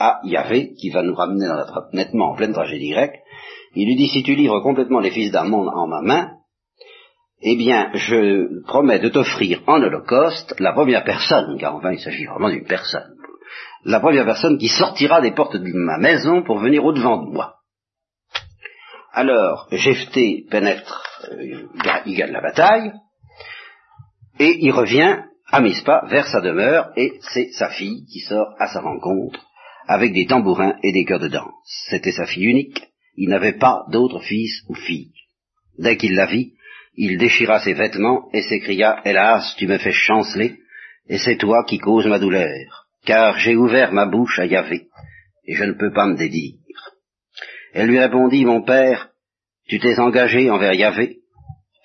[0.00, 1.46] à Yahvé, qui va nous ramener
[1.92, 3.20] nettement en pleine tragédie grecque.
[3.76, 6.30] Il lui dit, si tu livres complètement les fils d'Amon en ma main,
[7.42, 12.24] eh bien, je promets de t'offrir en holocauste la première personne, car enfin il s'agit
[12.24, 13.14] vraiment d'une personne,
[13.84, 17.56] la première personne qui sortira des portes de ma maison pour venir au-devant de moi.
[19.12, 21.66] Alors, Jephthé pénètre, euh,
[22.06, 22.92] il gagne la bataille,
[24.38, 28.68] et il revient à Mispa vers sa demeure, et c'est sa fille qui sort à
[28.68, 29.40] sa rencontre
[29.90, 31.88] avec des tambourins et des chœurs de danse.
[31.90, 32.80] C'était sa fille unique,
[33.16, 35.10] il n'avait pas d'autre fils ou fille.
[35.78, 36.52] Dès qu'il la vit,
[36.94, 40.58] il déchira ses vêtements et s'écria, Hélas, tu me fais chanceler,
[41.08, 44.86] et c'est toi qui causes ma douleur, car j'ai ouvert ma bouche à Yahvé,
[45.44, 46.54] et je ne peux pas me dédire.
[47.72, 49.08] Elle lui répondit, Mon père,
[49.66, 51.16] tu t'es engagé envers Yahvé,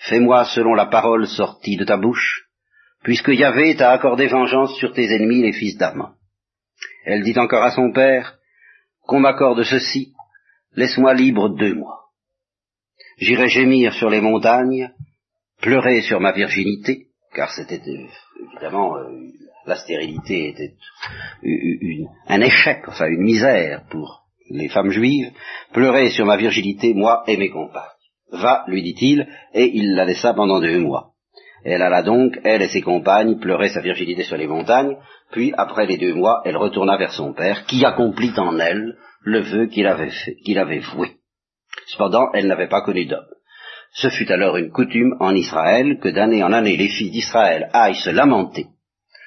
[0.01, 2.43] fais-moi selon la parole sortie de ta bouche,
[3.03, 6.09] puisque Yahvé t'a accordé vengeance sur tes ennemis, les fils d'Amon.
[7.05, 8.37] Elle dit encore à son père,
[9.01, 10.13] qu'on m'accorde ceci,
[10.75, 12.05] laisse-moi libre deux mois.
[13.17, 14.91] J'irai gémir sur les montagnes,
[15.61, 17.81] pleurer sur ma virginité, car c'était
[18.51, 19.09] évidemment euh,
[19.65, 20.75] la stérilité était
[22.27, 25.31] un échec, enfin une misère pour les femmes juives,
[25.73, 27.83] pleurer sur ma virginité, moi et mes compagnes.
[28.31, 31.14] Va, lui dit-il, et il la laissa pendant deux mois.
[31.65, 34.95] Elle alla donc, elle et ses compagnes, pleurer sa virginité sur les montagnes,
[35.31, 39.41] puis, après les deux mois, elle retourna vers son père, qui accomplit en elle le
[39.41, 41.17] vœu qu'il avait fait, qu'il avait voué.
[41.87, 43.25] Cependant, elle n'avait pas connu d'homme.
[43.93, 47.95] Ce fut alors une coutume en Israël que d'année en année les filles d'Israël aillent
[47.95, 48.67] se lamenter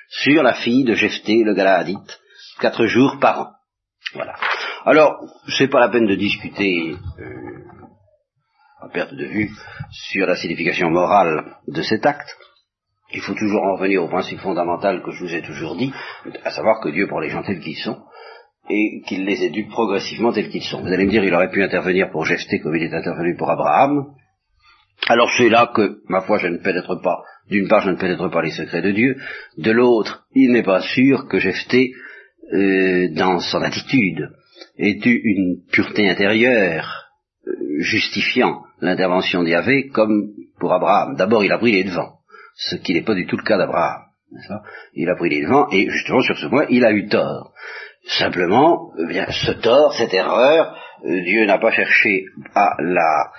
[0.08, 2.20] sur la fille de Jephthé le Galaadite,
[2.60, 3.48] quatre jours par an.
[4.14, 4.34] Voilà.
[4.84, 5.16] Alors,
[5.48, 7.67] c'est pas la peine de discuter euh,
[8.80, 9.50] à perte de vue
[9.90, 12.28] sur la signification morale de cet acte.
[13.12, 15.92] Il faut toujours en revenir au principe fondamental que je vous ai toujours dit,
[16.44, 17.98] à savoir que Dieu prend les gens tels qu'ils sont
[18.68, 20.82] et qu'il les éduque progressivement tels qu'ils sont.
[20.82, 23.50] Vous allez me dire, il aurait pu intervenir pour Jephthé comme il est intervenu pour
[23.50, 24.14] Abraham.
[25.08, 27.22] Alors c'est là que, ma foi, je ne pénètre pas.
[27.48, 29.16] D'une part, je ne pénètre pas les secrets de Dieu.
[29.56, 31.92] De l'autre, il n'est pas sûr que Jephthé,
[32.52, 34.28] euh, dans son attitude,
[34.76, 37.06] ait eu une pureté intérieure
[37.46, 41.16] euh, justifiant l'intervention d'Yahvé comme pour Abraham.
[41.16, 42.18] D'abord, il a pris les devants
[42.58, 44.02] ce qui n'est pas du tout le cas d'Abraham.
[44.94, 47.52] Il a pris les devants et justement sur ce point, il a eu tort.
[48.04, 53.32] Simplement, eh bien, ce tort, cette erreur, euh, Dieu n'a pas cherché à la,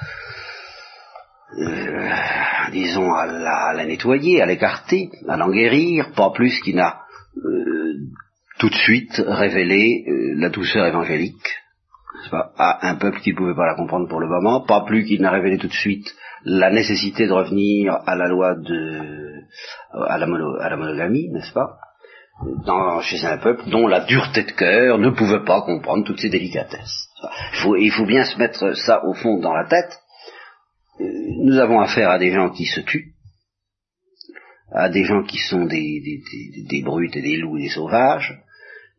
[1.57, 3.25] euh, disons, à
[3.73, 7.01] la, nettoyer, à l'écarter, à l'en guérir, pas plus qu'il n'a
[7.37, 7.93] euh,
[8.57, 11.58] tout de suite révélé la douceur évangélique
[12.31, 15.21] à un peuple qui ne pouvait pas la comprendre pour le moment, pas plus qu'il
[15.21, 19.29] n'a révélé tout de suite la nécessité de revenir à la loi de
[19.93, 21.77] à la, monogamie, n'est-ce pas?
[22.65, 26.29] Dans, chez un peuple dont la dureté de cœur ne pouvait pas comprendre toutes ces
[26.29, 27.09] délicatesses.
[27.53, 29.99] Il faut, il faut bien se mettre ça au fond dans la tête.
[31.01, 31.05] Euh,
[31.43, 33.13] nous avons affaire à des gens qui se tuent,
[34.71, 37.69] à des gens qui sont des, des, des, des brutes et des loups et des
[37.69, 38.39] sauvages,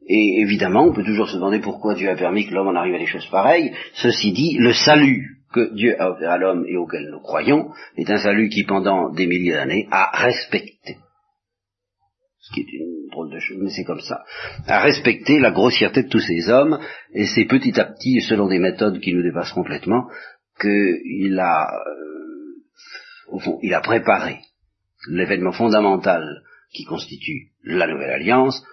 [0.07, 2.95] et évidemment, on peut toujours se demander pourquoi Dieu a permis que l'homme en arrive
[2.95, 3.73] à des choses pareilles.
[3.95, 8.11] Ceci dit, le salut que Dieu a offert à l'homme et auquel nous croyons est
[8.11, 10.97] un salut qui, pendant des milliers d'années, a respecté.
[12.41, 14.25] Ce qui est une drôle de chose, mais c'est comme ça.
[14.67, 16.81] A respecté la grossièreté de tous ces hommes,
[17.13, 20.09] et c'est petit à petit, selon des méthodes qui nous dépassent complètement,
[20.61, 24.39] qu'il a, euh, au fond, il a préparé
[25.09, 28.65] l'événement fondamental qui constitue la nouvelle alliance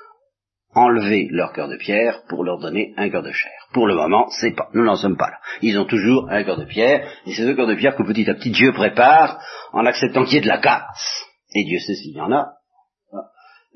[0.74, 3.52] enlever leur cœur de pierre pour leur donner un cœur de chair.
[3.74, 4.70] Pour le moment, c'est pas.
[4.74, 5.40] Nous n'en sommes pas là.
[5.62, 8.30] Ils ont toujours un cœur de pierre, et c'est ce cœur de pierre que petit
[8.30, 9.40] à petit Dieu prépare
[9.74, 11.26] en acceptant qu'il y ait de la casse.
[11.54, 12.54] Et Dieu sait s'il y en a.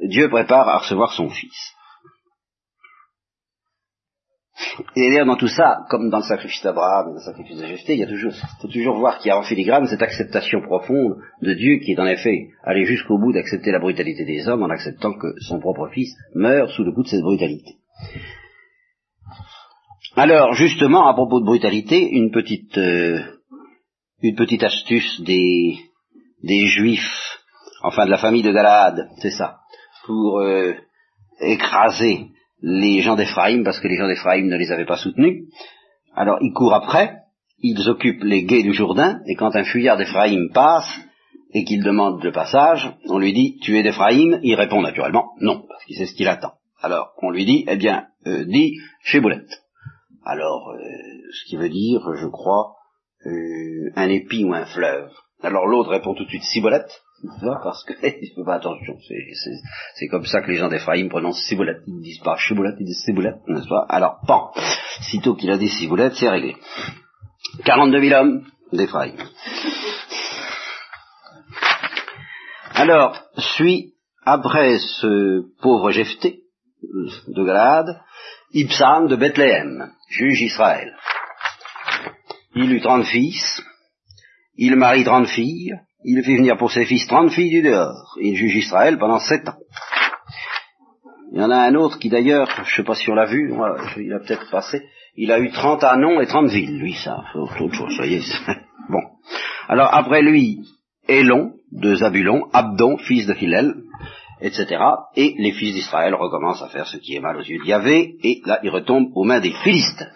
[0.04, 1.76] Dieu prépare à recevoir son Fils.
[4.96, 7.66] Et d'ailleurs, dans tout ça, comme dans le sacrifice d'Abraham et dans le sacrifice de
[7.66, 10.62] Jephthé, il y a toujours, faut toujours voir qu'il y a en filigrane cette acceptation
[10.62, 14.64] profonde de Dieu qui est en effet allé jusqu'au bout d'accepter la brutalité des hommes
[14.64, 17.76] en acceptant que son propre fils meure sous le coup de cette brutalité.
[20.16, 23.22] Alors, justement, à propos de brutalité, une petite, euh,
[24.22, 25.78] une petite astuce des,
[26.44, 27.40] des juifs,
[27.84, 29.60] enfin de la famille de Galaad, c'est ça,
[30.06, 30.74] pour euh,
[31.40, 32.28] écraser
[32.62, 35.46] les gens d'Éphraïm, parce que les gens d'Éphraïm ne les avaient pas soutenus.
[36.16, 37.18] Alors ils courent après,
[37.60, 41.02] ils occupent les guets du Jourdain, et quand un fuyard d'Éphraïm passe,
[41.54, 45.66] et qu'il demande le passage, on lui dit Tu es d'Éphraïm Il répond naturellement non,
[45.68, 46.54] parce qu'il sait ce qu'il attend.
[46.82, 49.62] Alors on lui dit Eh bien, euh, dis chez Boulette.
[50.24, 50.80] Alors, euh,
[51.32, 52.76] ce qui veut dire, je crois,
[53.26, 55.12] euh, un épi ou un fleuve.
[55.42, 57.02] Alors l'autre répond tout de suite Cibolette
[57.64, 58.98] parce que il faut pas attention.
[59.96, 61.84] C'est comme ça que les gens d'Ephraïm prononcent ciboulette.
[61.88, 63.86] Ils ne disent pas chiboulette, ils disent ciboulette, n'est-ce pas?
[63.90, 64.52] Alors, pan,
[65.02, 66.56] sitôt qu'il a dit ciboulette, c'est réglé.
[67.66, 69.18] 42 000 hommes d'Ephraïm.
[72.74, 76.40] Alors, suit, après ce pauvre Jephthé
[77.28, 78.02] de Galade,
[78.54, 80.96] Ibsam de Bethléem, juge Israël.
[82.56, 83.62] Il eut trente fils,
[84.56, 88.18] il marie trente filles, il fait venir pour ses fils trente filles du dehors.
[88.20, 89.58] Il juge Israël pendant sept ans.
[91.32, 93.26] Il y en a un autre qui d'ailleurs, je ne sais pas si on l'a
[93.26, 93.54] vu,
[93.98, 94.84] il a peut-être passé,
[95.16, 97.98] il a eu trente annons et trente villes, lui, ça, autre chose,
[98.90, 99.02] bon.
[99.70, 100.60] Alors après lui,
[101.08, 103.76] Elon de Zabulon, Abdon, fils de Philel,
[104.42, 104.66] etc.
[105.16, 108.42] Et les fils d'Israël recommencent à faire ce qui est mal aux yeux d'Yahvé, et
[108.46, 110.10] là, ils retombent aux mains des Philistins.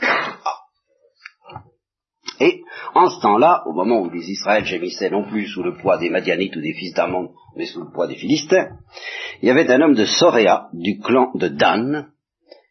[2.40, 5.98] Et en ce temps-là, au moment où les Israëls gémissaient non plus sous le poids
[5.98, 8.70] des Madianites ou des fils d'Amon, mais sous le poids des Philistins,
[9.42, 12.10] il y avait un homme de Soréa, du clan de Dan,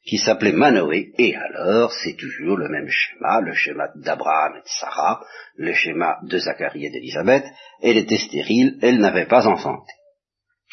[0.07, 4.69] qui s'appelait Manoé, et alors c'est toujours le même schéma, le schéma d'Abraham et de
[4.69, 5.25] Sarah,
[5.57, 7.45] le schéma de Zacharie et d'Élisabeth,
[7.83, 9.93] elle était stérile, elle n'avait pas enfanté.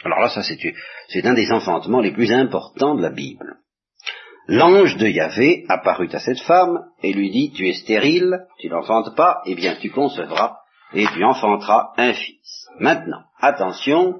[0.04, 3.58] Alors là, ça c'est un des enfantements les plus importants de la Bible.
[4.52, 9.16] L'ange de Yahvé apparut à cette femme et lui dit, tu es stérile, tu n'enfantes
[9.16, 10.58] pas, eh bien tu concevras
[10.94, 12.68] et tu enfanteras un fils.
[12.78, 14.20] Maintenant, attention,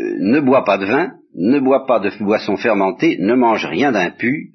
[0.00, 3.92] euh, ne bois pas de vin, ne bois pas de boisson fermentée, ne mange rien
[3.92, 4.48] d'impur,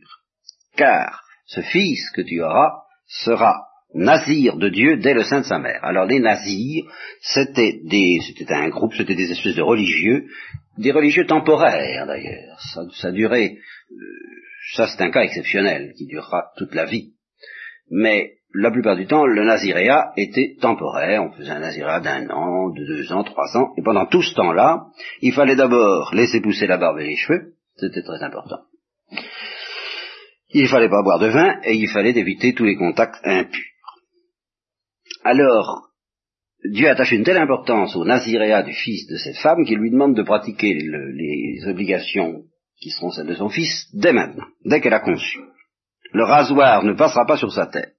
[0.76, 2.74] car ce fils que tu auras
[3.08, 5.80] sera nazir de Dieu dès le sein de sa mère.
[5.84, 6.86] Alors les nazirs,
[7.22, 7.82] c'était
[8.50, 10.26] un groupe, c'était des espèces de religieux,
[10.78, 12.60] des religieux temporaires d'ailleurs.
[12.74, 13.58] Ça, ça durait
[13.92, 14.32] euh,
[14.76, 17.14] ça c'est un cas exceptionnel qui durera toute la vie.
[17.90, 21.24] Mais la plupart du temps, le naziréat était temporaire.
[21.24, 23.74] On faisait un naziréat d'un an, de deux ans, trois ans.
[23.78, 24.88] Et pendant tout ce temps-là,
[25.22, 27.54] il fallait d'abord laisser pousser la barbe et les cheveux.
[27.78, 28.60] C'était très important.
[30.50, 33.71] Il fallait pas boire de vin et il fallait éviter tous les contacts impurs.
[35.24, 35.90] Alors,
[36.64, 40.16] Dieu attache une telle importance au naziréat du fils de cette femme qu'il lui demande
[40.16, 42.44] de pratiquer les obligations
[42.80, 45.40] qui seront celles de son fils dès maintenant, dès qu'elle a conçu.
[46.14, 47.96] Le rasoir ne passera pas sur sa tête.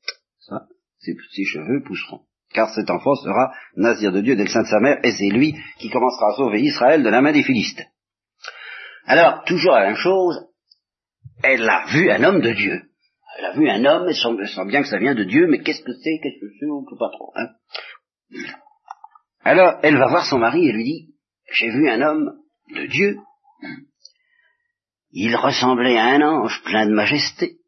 [0.99, 2.21] Ses, cheveux pousseront.
[2.53, 5.31] Car cet enfant sera nazir de Dieu dès le sein de sa mère, et c'est
[5.31, 7.87] lui qui commencera à sauver Israël de la main des Philistins.
[9.07, 10.39] Alors, toujours la même chose,
[11.43, 12.83] elle a vu un homme de Dieu.
[13.39, 15.83] Elle a vu un homme, elle sent, bien que ça vient de Dieu, mais qu'est-ce
[15.83, 17.33] que c'est, qu'est-ce que c'est, on ne sait pas trop.
[17.37, 17.49] Hein
[19.43, 21.15] Alors, elle va voir son mari et lui dit,
[21.53, 22.33] j'ai vu un homme
[22.75, 23.19] de Dieu.
[25.13, 27.59] Il ressemblait à un ange plein de majesté.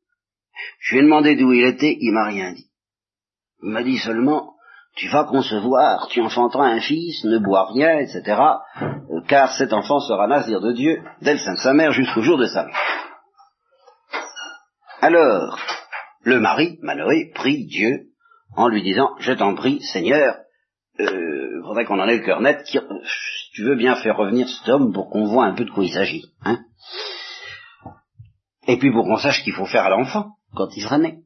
[0.80, 2.70] Je lui ai demandé d'où il était, il m'a rien dit.
[3.62, 4.54] Il m'a dit seulement,
[4.96, 8.40] tu vas concevoir, tu enfanteras un fils, ne bois rien, etc.,
[9.26, 12.38] car cet enfant sera nazir de Dieu dès le sein de sa mère jusqu'au jour
[12.38, 12.74] de sa mort.
[15.06, 15.58] Alors,
[16.22, 18.06] le mari, Manoé, prie Dieu
[18.56, 20.34] en lui disant, je t'en prie, Seigneur,
[20.98, 22.78] euh, faudrait qu'on en ait le cœur net, si
[23.52, 25.92] tu veux bien faire revenir cet homme pour qu'on voit un peu de quoi il
[25.92, 26.24] s'agit.
[26.42, 26.60] Hein
[28.66, 31.18] et puis pour qu'on sache qu'il faut faire à l'enfant quand il sera né.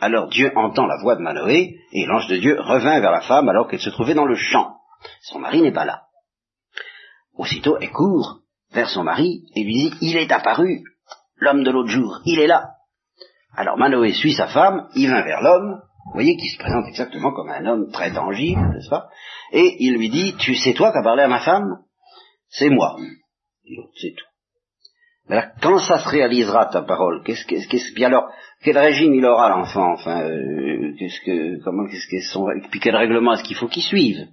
[0.00, 3.50] Alors Dieu entend la voix de Manoé, et l'ange de Dieu revint vers la femme
[3.50, 4.78] alors qu'elle se trouvait dans le champ.
[5.20, 6.04] Son mari n'est pas là.
[7.34, 8.38] Aussitôt, elle court
[8.72, 10.82] vers son mari et lui dit, il est apparu,
[11.36, 12.70] l'homme de l'autre jour, il est là.
[13.54, 17.32] Alors Manoé suit sa femme, il vint vers l'homme, vous voyez, qui se présente exactement
[17.32, 19.08] comme un homme très tangible, n'est-ce pas?
[19.52, 21.78] Et il lui dit, tu sais toi qui parlé à ma femme?
[22.48, 22.96] C'est moi.
[24.00, 24.24] C'est tout
[25.60, 28.28] quand ça se réalisera ta parole, qu'est-ce qu'est-ce alors
[28.62, 29.92] quel régime il aura l'enfant?
[29.94, 33.82] Enfin, euh, qu'est-ce que comment qu'est-ce que son puis quel règlement est-ce qu'il faut qu'il
[33.82, 34.26] suive?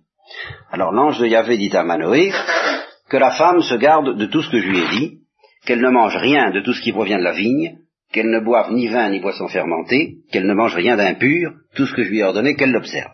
[0.72, 2.32] Alors l'ange de Yahvé dit à Manoé
[3.10, 5.20] que la femme se garde de tout ce que je lui ai dit,
[5.66, 7.80] qu'elle ne mange rien de tout ce qui provient de la vigne,
[8.12, 11.94] qu'elle ne boive ni vin ni boisson fermentée, qu'elle ne mange rien d'impur, tout ce
[11.94, 13.14] que je lui ai ordonné, qu'elle l'observe.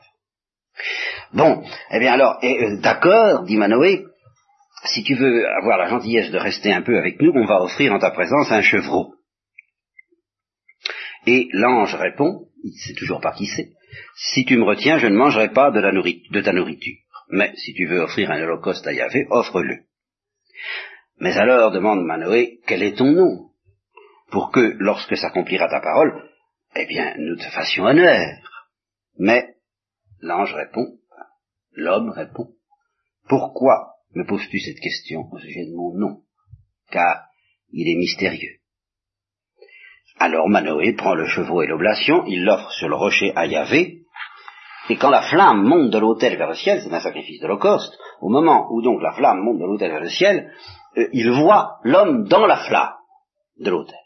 [1.33, 4.05] Bon, eh bien alors, euh, d'accord, dit Manoé,
[4.85, 7.93] si tu veux avoir la gentillesse de rester un peu avec nous, on va offrir
[7.93, 9.15] en ta présence un chevreau.
[11.27, 13.71] Et l'ange répond, il sait toujours pas qui c'est,
[14.15, 16.97] si tu me retiens, je ne mangerai pas de, de ta nourriture.
[17.29, 19.79] Mais si tu veux offrir un holocauste à Yahvé, offre-le.
[21.19, 23.49] Mais alors, demande Manoé, quel est ton nom?
[24.31, 26.29] Pour que, lorsque s'accomplira ta parole,
[26.75, 28.37] eh bien, nous te fassions honneur.
[29.17, 29.55] Mais
[30.19, 30.97] l'ange répond,
[31.71, 32.49] l'homme répond,
[33.27, 36.23] pourquoi me poses-tu cette question au sujet de mon nom?
[36.91, 37.25] Car
[37.71, 38.59] il est mystérieux.
[40.17, 44.05] Alors Manoé prend le chevreau et l'oblation, il l'offre sur le rocher à Yahvé,
[44.89, 48.29] et quand la flamme monte de l'autel vers le ciel, c'est un sacrifice d'Holocauste, au
[48.29, 50.51] moment où donc la flamme monte de l'autel vers le ciel,
[50.97, 52.93] euh, il voit l'homme dans la flamme
[53.59, 53.97] de l'autel.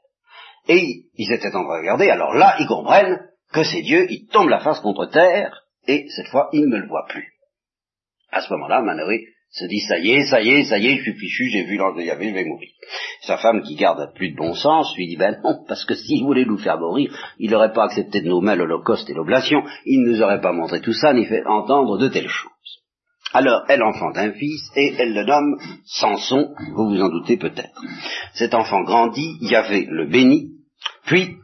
[0.70, 3.20] Et ils étaient en train de regarder, alors là, ils comprennent
[3.52, 6.88] que c'est Dieu, il tombe la face contre terre, et cette fois, il ne le
[6.88, 7.28] voit plus.
[8.32, 10.98] À ce moment-là, Manoé se dit ça y est, ça y est, ça y est,
[10.98, 12.70] je suis fichu, j'ai vu l'ange de Yahvé, je vais mourir.
[13.22, 16.24] Sa femme, qui garde plus de bon sens, lui dit ben non, parce que s'il
[16.24, 20.04] voulait nous faire mourir, il n'aurait pas accepté de nos mains l'holocauste et l'oblation, il
[20.04, 22.52] ne nous aurait pas montré tout ça, ni fait entendre de telles choses.
[23.34, 27.82] Alors, elle enfante un fils, et elle le nomme Samson, vous vous en doutez peut-être.
[28.34, 30.59] Cet enfant grandit, Yahvé le bénit,
[31.06, 31.38] puis,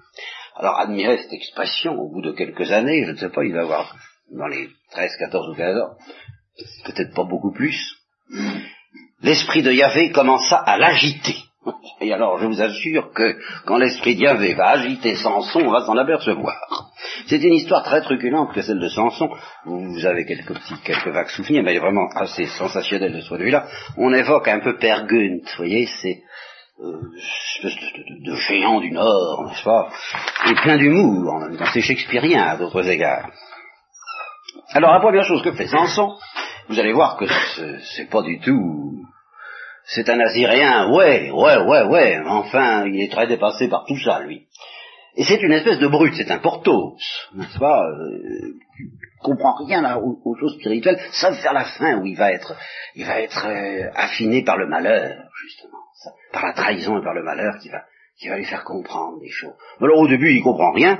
[0.56, 3.62] alors admirez cette expression, au bout de quelques années, je ne sais pas, il va
[3.62, 3.96] avoir
[4.32, 5.96] dans les 13, 14 ou 15 ans,
[6.86, 7.96] peut-être pas beaucoup plus,
[9.22, 11.36] l'esprit de Yahvé commença à l'agiter.
[12.02, 15.86] Et alors, je vous assure que quand l'esprit de Yahvé va agiter Samson, on va
[15.86, 16.56] s'en apercevoir.
[17.28, 19.30] C'est une histoire très truculente que celle de Samson.
[19.66, 23.44] Vous avez quelques petits, quelques vagues souvenirs, mais vraiment assez sensationnel de ce point de
[23.44, 23.68] vue-là.
[23.98, 26.22] On évoque un peu Père Gunt, vous voyez, c'est
[26.78, 29.90] espèce de, de, géant du Nord, n'est-ce pas
[30.50, 31.66] Et plein d'humour, en même temps.
[31.74, 33.30] C'est shakespearien à d'autres égards.
[34.74, 36.16] Alors, la première chose que fait Samson,
[36.68, 37.26] vous allez voir que
[37.96, 38.92] c'est pas du tout...
[39.88, 44.20] C'est un Asyréen, ouais, ouais, ouais, ouais, enfin, il est très dépassé par tout ça,
[44.20, 44.48] lui.
[45.16, 46.98] Et c'est une espèce de brute, c'est un portos,
[47.36, 48.56] n'est-ce pas euh,
[49.22, 52.56] comprend rien là, aux, choses spirituelles, sauf vers la fin où il va être,
[52.96, 55.85] il va être euh, affiné par le malheur, justement,
[56.32, 57.84] par la trahison et par le malheur qui va,
[58.20, 59.56] qui va lui faire comprendre des choses.
[59.82, 61.00] Alors au début, il comprend rien,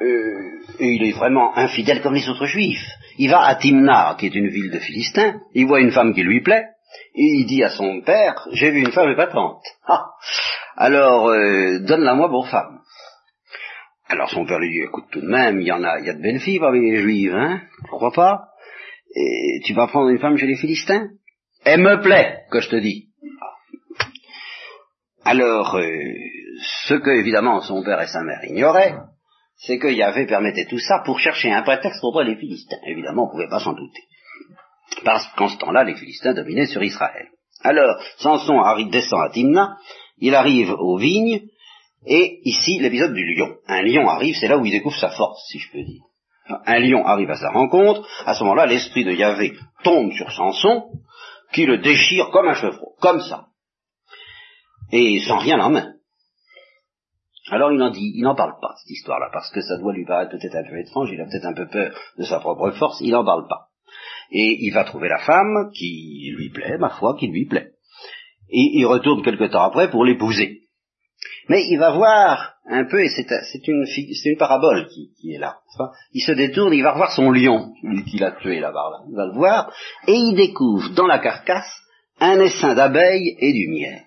[0.00, 2.86] euh, et il est vraiment infidèle comme les autres juifs.
[3.18, 6.22] Il va à Timna, qui est une ville de Philistins, il voit une femme qui
[6.22, 6.66] lui plaît,
[7.14, 9.62] et il dit à son père, j'ai vu une femme épatante.
[9.86, 10.10] Ah,
[10.76, 12.80] alors, euh, donne-la moi pour femme.
[14.08, 16.10] Alors son père lui dit, écoute tout de même, il y en a, il y
[16.10, 18.48] a de belles filles parmi les juives, hein Tu pas?
[19.64, 21.08] Tu vas prendre une femme chez les Philistins?
[21.64, 23.08] Elle me plaît, que je te dis.
[25.26, 26.14] Alors, euh,
[26.86, 28.94] ce que évidemment son père et sa mère ignoraient,
[29.56, 32.76] c'est que Yahvé permettait tout ça pour chercher un prétexte contre les Philistins.
[32.86, 34.02] Évidemment, on ne pouvait pas s'en douter.
[35.04, 37.26] Parce qu'en ce temps-là, les Philistins dominaient sur Israël.
[37.62, 39.76] Alors, Samson arrive, descend à Timna,
[40.18, 41.42] il arrive aux vignes,
[42.06, 43.56] et ici, l'épisode du lion.
[43.66, 46.02] Un lion arrive, c'est là où il découvre sa force, si je peux dire.
[46.66, 50.84] Un lion arrive à sa rencontre, à ce moment-là, l'esprit de Yahvé tombe sur Samson,
[51.52, 53.46] qui le déchire comme un chevreau, comme ça.
[54.92, 55.92] Et sans rien en main.
[57.50, 60.04] Alors il en dit, il n'en parle pas, cette histoire-là, parce que ça doit lui
[60.04, 63.00] paraître peut-être un peu étrange, il a peut-être un peu peur de sa propre force,
[63.00, 63.68] il n'en parle pas.
[64.32, 67.70] Et il va trouver la femme qui lui plaît, ma foi, qui lui plaît.
[68.50, 70.62] Et il retourne quelque temps après pour l'épouser.
[71.48, 73.84] Mais il va voir un peu, et c'est une,
[74.24, 75.58] une, parabole qui, est là.
[76.12, 77.72] Il se détourne, il va revoir son lion,
[78.10, 78.90] qu'il a tué là-bas.
[78.90, 79.04] Là.
[79.08, 79.72] Il va le voir,
[80.08, 81.80] et il découvre dans la carcasse
[82.18, 84.05] un essaim d'abeilles et du miel.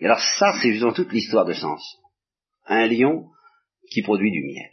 [0.00, 1.98] Et alors ça, c'est dans toute l'histoire de sens.
[2.66, 3.26] Un lion
[3.90, 4.70] qui produit du miel.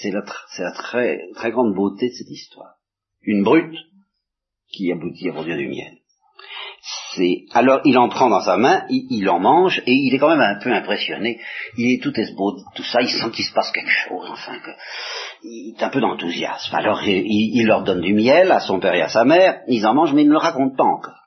[0.00, 2.74] C'est la, très, très grande beauté de cette histoire.
[3.22, 3.78] Une brute
[4.68, 6.02] qui aboutit à produire du miel
[7.52, 10.40] alors il en prend dans sa main, il, en mange et il est quand même
[10.40, 11.40] un peu impressionné.
[11.76, 14.70] Il est tout esbaudi, tout ça, il sent qu'il se passe quelque chose, enfin que
[15.44, 16.74] il est un peu d'enthousiasme.
[16.74, 19.94] Alors il, leur donne du miel à son père et à sa mère, ils en
[19.94, 21.21] mangent mais ils ne le racontent pas encore.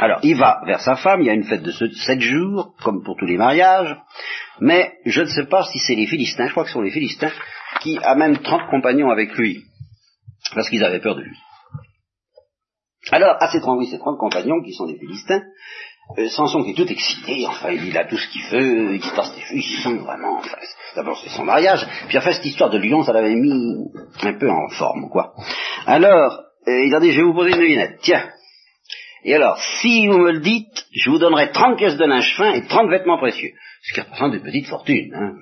[0.00, 3.02] Alors il va vers sa femme, il y a une fête de sept jours, comme
[3.02, 3.96] pour tous les mariages,
[4.60, 6.92] mais je ne sais pas si c'est les Philistins, je crois que ce sont les
[6.92, 7.32] Philistins,
[7.80, 9.64] qui amènent 30 compagnons avec lui,
[10.54, 11.36] parce qu'ils avaient peur de lui.
[13.10, 15.42] Alors, à ces trente, ces trente compagnons, qui sont des Philistins,
[16.16, 19.14] euh, Samson qui est tout excité, enfin, il a tout ce qu'il veut, il se
[19.16, 20.56] passe des choses, ils sont vraiment, enfin,
[20.94, 23.84] d'abord c'est son mariage, puis enfin, cette histoire de Lyon, ça l'avait mis
[24.22, 25.34] un peu en forme, quoi.
[25.86, 28.30] Alors, euh, il a dit, je vais vous poser une devinette, tiens.
[29.28, 32.54] Et alors, si vous me le dites, je vous donnerai 30 pièces de linge fin
[32.54, 33.52] et 30 vêtements précieux.
[33.82, 35.34] Ce qui représente une petite fortune, hein,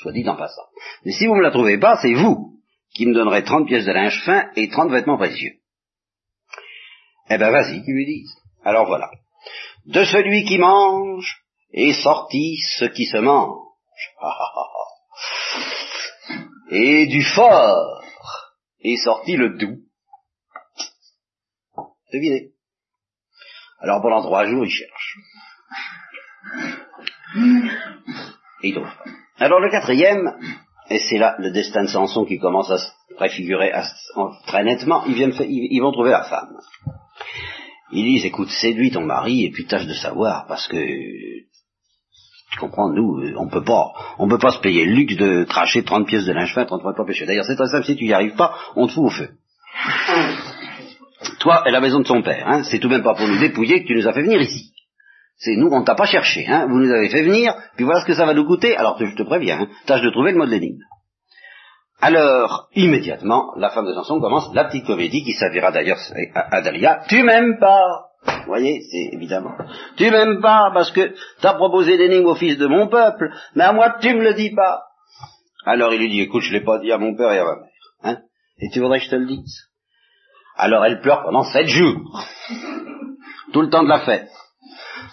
[0.00, 0.62] soit dit en passant.
[1.04, 2.54] Mais si vous ne me la trouvez pas, c'est vous
[2.94, 5.52] qui me donnerez 30 pièces de linge fin et 30 vêtements précieux.
[7.28, 8.24] Eh ben vas-y, tu lui dis.
[8.64, 9.10] Alors voilà.
[9.84, 11.36] De celui qui mange
[11.74, 13.58] est sorti ce qui se mange.
[16.70, 18.02] Et du fort
[18.80, 19.82] est sorti le doux.
[22.10, 22.52] Devinez.
[23.80, 25.18] Alors pendant trois jours, il cherche.
[28.62, 28.82] Et il.
[29.38, 30.32] Alors le quatrième,
[30.90, 33.72] et c'est là le destin de Samson qui commence à se préfigurer
[34.46, 36.56] très nettement, ils, vont trouver la femme.
[37.92, 40.76] Ils disent, écoute, séduis ton mari et puis tâche de savoir, parce que
[42.50, 45.44] tu comprends, nous, euh, on peut pas, on peut pas se payer le luxe de
[45.44, 47.26] cracher 30 pièces de linge fin, 33 pas péché.
[47.26, 49.30] D'ailleurs, c'est très simple, si tu y arrives pas, on te fout au feu.
[51.40, 53.38] Toi et la maison de son père, hein, c'est tout de même pas pour nous
[53.38, 54.72] dépouiller que tu nous as fait venir ici.
[55.36, 58.06] C'est nous, on t'a pas cherché, hein, vous nous avez fait venir, puis voilà ce
[58.06, 60.48] que ça va nous coûter, alors je te préviens, hein, tâche de trouver le mode
[60.48, 60.82] l'énigme.
[62.00, 65.98] Alors, immédiatement, la femme de Samson commence la petite comédie qui servira d'ailleurs
[66.34, 67.02] à, Dalia.
[67.08, 67.82] Tu m'aimes pas
[68.24, 69.54] Vous voyez, c'est évidemment.
[69.96, 73.72] Tu m'aimes pas parce que t'as proposé l'énigme au fils de mon peuple, mais à
[73.72, 74.82] moi tu me le dis pas.
[75.64, 77.56] Alors il lui dit, écoute, je l'ai pas dit à mon père et à ma
[77.56, 77.68] mère.
[78.04, 78.18] Hein
[78.60, 79.67] et tu voudrais que je te le dise?
[80.58, 82.24] Alors elle pleure pendant sept jours.
[83.52, 84.28] Tout le temps de la fête.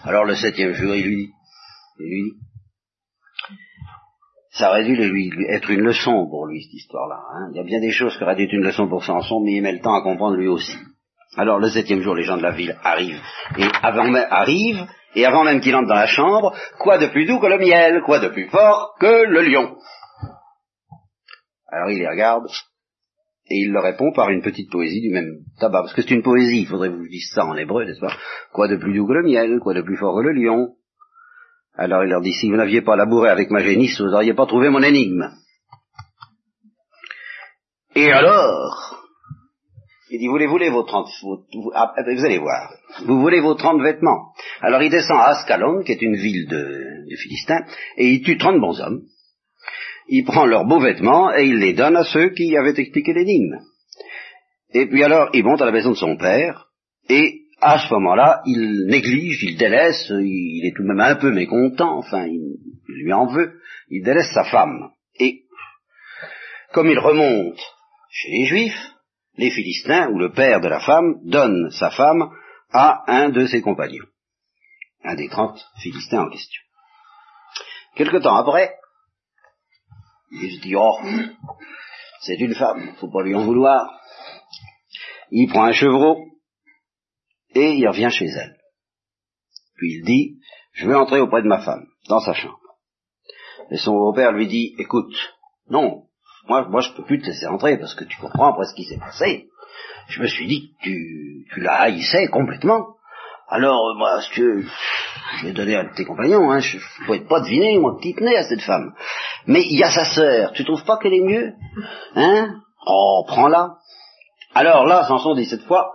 [0.03, 1.33] Alors le septième jour, il lui dit,
[1.99, 2.45] il lui dit,
[4.51, 7.19] ça aurait dû lui, être une leçon pour lui, cette histoire-là.
[7.33, 7.49] Hein.
[7.51, 9.53] Il y a bien des choses qui auraient dû être une leçon pour Samson, mais
[9.53, 10.77] il met le temps à comprendre lui aussi.
[11.37, 13.21] Alors le septième jour, les gens de la ville arrivent,
[13.57, 17.25] et avant même, arrivent, et avant même qu'il entre dans la chambre, quoi de plus
[17.25, 19.75] doux que le miel, quoi de plus fort que le lion
[21.67, 22.45] Alors il les regarde,
[23.47, 26.23] et il leur répond par une petite poésie du même tabac, parce que c'est une
[26.23, 28.15] poésie, il faudrait que vous dise ça en hébreu, n'est-ce pas?
[28.51, 30.75] Quoi de plus doux que le miel, quoi de plus fort que le lion?
[31.75, 34.47] Alors il leur dit, si vous n'aviez pas labouré avec ma génisse, vous n'auriez pas
[34.47, 35.29] trouvé mon énigme.
[37.95, 39.05] Et alors,
[40.09, 41.07] il dit, vous voulez vos trente,
[41.75, 42.73] ah, vous, allez voir,
[43.05, 44.33] vous voulez vos trente vêtements?
[44.61, 47.63] Alors il descend à Ascalon, qui est une ville de, de Philistins,
[47.97, 49.01] et il tue trente bons hommes.
[50.08, 53.60] Il prend leurs beaux vêtements et il les donne à ceux qui avaient expliqué l'énigme.
[54.74, 56.68] Et puis alors, il monte à la maison de son père,
[57.10, 61.32] et à ce moment-là, il néglige, il délaisse, il est tout de même un peu
[61.32, 64.89] mécontent, enfin, il lui en veut, il délaisse sa femme.
[65.20, 65.43] Et
[66.74, 67.60] comme il remonte
[68.10, 68.91] chez les Juifs,
[69.38, 72.30] les Philistins, ou le père de la femme, donne sa femme
[72.72, 74.06] à un de ses compagnons,
[75.03, 76.62] un des trente Philistins en question.
[77.95, 78.76] Quelque temps après,
[80.41, 80.97] Il se dit, oh,
[82.21, 83.99] c'est une femme, faut pas lui en vouloir.
[85.31, 86.25] Il prend un chevreau
[87.53, 88.57] et il revient chez elle.
[89.77, 90.39] Puis il dit,
[90.73, 92.59] je vais entrer auprès de ma femme, dans sa chambre.
[93.71, 95.13] Et son beau-père lui dit, écoute,
[95.69, 96.03] non,
[96.47, 98.83] moi, moi je peux plus te laisser entrer parce que tu comprends après ce qui
[98.86, 99.49] s'est passé.
[100.07, 102.94] Je me suis dit que tu, tu la haïssais complètement.
[103.47, 107.41] Alors, euh, ce que je vais donner à tes compagnons, hein, je ne pouvais pas
[107.41, 108.93] deviner, moi, qui tenait à cette femme.
[109.45, 111.53] Mais il y a sa sœur, tu trouves pas qu'elle est mieux?
[112.15, 112.55] Hein?
[112.87, 113.75] Oh, prends-la.
[114.53, 115.91] Alors là, Samson dit cette fois,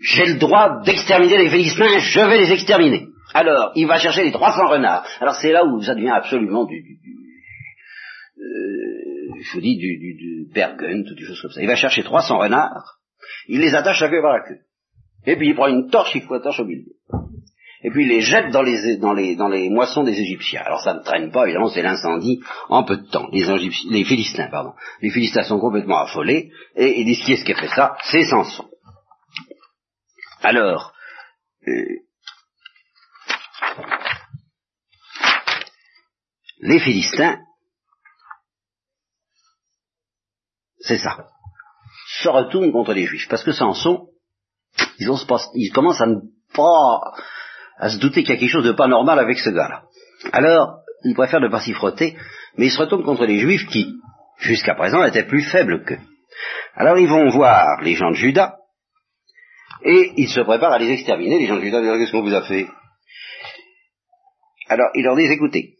[0.00, 3.08] j'ai le droit d'exterminer les Philistins, je vais les exterminer.
[3.34, 5.06] Alors, il va chercher les 300 renards.
[5.20, 7.16] Alors c'est là où ça devient absolument du, du, du
[8.38, 11.60] euh, je vous dis, du, du, du Bergen, toutes des choses comme ça.
[11.60, 12.98] Il va chercher 300 renards,
[13.48, 14.60] il les attache la queue par la queue.
[15.26, 16.92] Et puis il prend une torche, il fout la torche au milieu.
[17.82, 20.62] Et puis il les jette dans les, dans les, dans les moissons des Égyptiens.
[20.64, 23.28] Alors ça ne traîne pas, évidemment, c'est l'incendie en peu de temps.
[23.32, 23.44] Les,
[23.90, 24.72] les Philistins, pardon.
[25.02, 27.96] Les Philistins sont complètement affolés, et ils disent qui est-ce qui a fait ça?
[28.04, 28.68] C'est Samson.
[30.42, 30.92] Alors,
[31.68, 31.84] euh,
[36.60, 37.40] les Philistins,
[40.78, 41.28] c'est ça,
[42.20, 44.08] se retournent contre les Juifs, parce que Samson,
[44.98, 45.10] ils,
[45.54, 46.16] ils commencent à ne
[46.54, 47.00] pas
[47.78, 49.82] à se douter qu'il y a quelque chose de pas normal avec ce gars-là.
[50.32, 52.16] Alors, ils préfèrent ne pas s'y frotter,
[52.56, 53.94] mais ils se retournent contre les Juifs qui,
[54.38, 56.00] jusqu'à présent, étaient plus faibles qu'eux.
[56.74, 58.56] Alors ils vont voir les gens de Juda,
[59.82, 61.38] et ils se préparent à les exterminer.
[61.38, 62.66] Les gens de Juda disent, qu'est-ce qu'on vous a fait?
[64.68, 65.74] Alors ils leur disent, écoutez,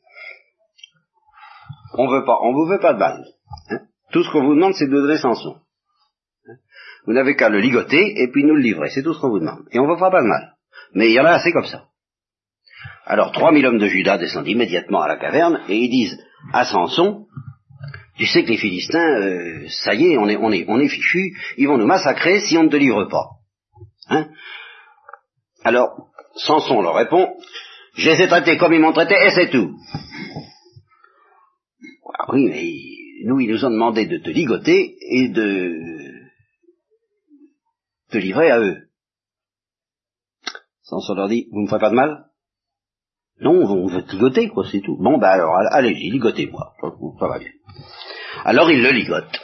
[1.94, 3.24] on veut pas, on vous veut pas de mal.
[3.70, 3.78] Hein.
[4.12, 5.56] Tout ce qu'on vous demande, c'est de donner Samson.
[7.06, 8.90] Vous n'avez qu'à le ligoter et puis nous le livrer.
[8.90, 9.64] C'est tout ce qu'on vous demande.
[9.70, 10.54] Et on vous fera pas de mal.
[10.94, 11.84] Mais il y en a assez comme ça.
[13.04, 16.18] Alors, 3000 hommes de Judas descendent immédiatement à la caverne et ils disent
[16.52, 17.26] à Samson,
[18.16, 20.88] tu sais que les Philistins, euh, ça y est, on est, on est, on est
[20.88, 23.26] fichus, ils vont nous massacrer si on ne te livre pas.
[24.08, 24.28] Hein?
[25.64, 27.36] Alors, Samson leur répond,
[27.94, 29.76] je les ai traités comme ils m'ont traité et c'est tout.
[32.18, 36.05] Ah oui, mais nous, ils nous ont demandé de te ligoter et de
[38.18, 38.88] livrer à eux.
[40.82, 42.26] Samson leur dit, vous ne me ferez pas de mal?
[43.40, 44.96] Non, on veut ligoter, quoi, c'est tout.
[44.98, 47.50] Bon, ben alors, allez-y, ligotez-moi, ça va bien.
[48.44, 49.40] Alors ils le ligotent,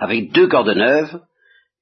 [0.00, 1.20] avec deux cordes neuves,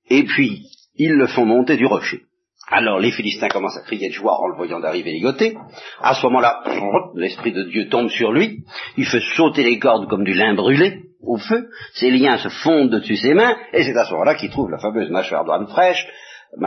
[0.08, 2.22] et puis ils le font monter du rocher.
[2.68, 5.56] Alors les Philistins commencent à crier de joie en le voyant d'arriver ligoté.
[6.00, 6.62] À ce moment-là,
[7.14, 8.64] l'Esprit de Dieu tombe sur lui,
[8.96, 12.90] il fait sauter les cordes comme du lin brûlé au feu, ses liens se fondent
[12.90, 16.06] dessus ses mains, et c'est à ce moment-là qu'il trouve la fameuse mâchoire d'âne fraîche,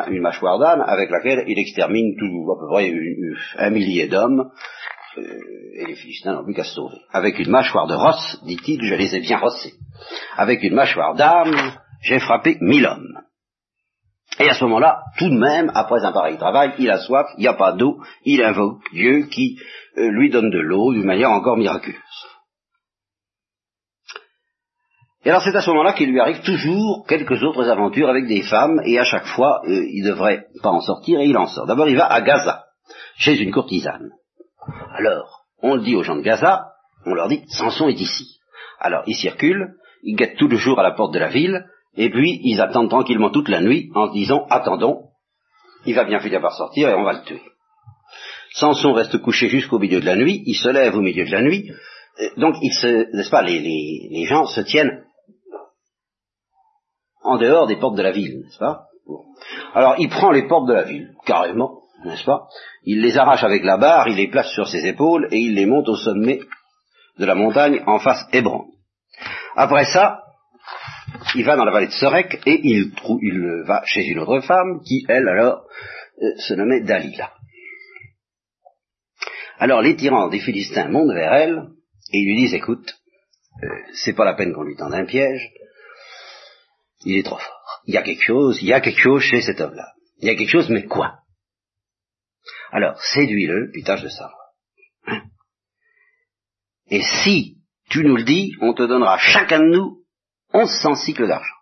[0.09, 2.93] une mâchoire d'âne avec laquelle il extermine tout à peu près
[3.57, 4.51] un millier d'hommes,
[5.17, 5.21] euh,
[5.75, 6.97] et les Philistins n'ont plus qu'à se sauver.
[7.11, 9.73] Avec une mâchoire de rosse, dit-il, je les ai bien rossés.
[10.35, 11.55] Avec une mâchoire d'âne,
[12.01, 13.19] j'ai frappé mille hommes.
[14.39, 17.41] Et à ce moment-là, tout de même, après un pareil travail, il a soif, il
[17.41, 19.57] n'y a pas d'eau, il invoque Dieu qui
[19.97, 21.97] euh, lui donne de l'eau d'une manière encore miraculeuse.
[25.27, 28.43] Et alors c'est à ce moment-là qu'il lui arrive toujours quelques autres aventures avec des
[28.43, 31.67] femmes, et à chaque fois, euh, il devrait pas en sortir, et il en sort.
[31.67, 32.63] D'abord, il va à Gaza,
[33.17, 34.11] chez une courtisane.
[34.97, 36.67] Alors, on le dit aux gens de Gaza,
[37.05, 38.39] on leur dit, Samson est ici.
[38.79, 41.65] Alors, ils circulent, ils guettent tout le jour à la porte de la ville,
[41.97, 45.09] et puis ils attendent tranquillement toute la nuit en se disant, attendons,
[45.85, 47.41] il va bien finir par sortir et on va le tuer.
[48.53, 51.41] Samson reste couché jusqu'au milieu de la nuit, il se lève au milieu de la
[51.41, 51.69] nuit,
[52.21, 55.03] euh, donc il se, n'est-ce pas, les, les, gens se tiennent
[57.27, 58.85] en dehors des portes de la ville, n'est-ce pas?
[59.73, 62.47] Alors il prend les portes de la ville, carrément, n'est-ce pas?
[62.83, 65.65] Il les arrache avec la barre, il les place sur ses épaules et il les
[65.65, 66.39] monte au sommet
[67.17, 68.65] de la montagne en face Hébron.
[69.55, 70.23] Après ça,
[71.35, 72.91] il va dans la vallée de Sorek et il,
[73.65, 75.63] va chez une autre femme qui, elle, alors,
[76.21, 77.31] euh, se nommait Dalila.
[79.59, 81.63] Alors les tyrans des Philistins montent vers elle
[82.13, 82.95] et ils lui disent, écoute,
[83.63, 85.49] euh, c'est pas la peine qu'on lui tende un piège,
[87.07, 87.81] il est trop fort.
[87.85, 89.93] Il y a quelque chose, il y a quelque chose chez cet homme-là.
[90.19, 91.19] Il y a quelque chose, mais quoi?
[92.71, 94.51] Alors, séduis-le, puis tâche de savoir.
[95.05, 95.21] Hein?
[96.87, 100.03] Et si tu nous le dis, on te donnera chacun de nous
[100.53, 101.55] 1100 cycles d'argent.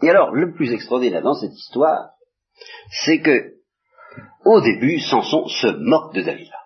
[0.00, 2.12] Et alors, le plus extraordinaire dans cette histoire,
[3.04, 3.52] c'est que,
[4.46, 6.57] au début, Samson se moque de Dalila.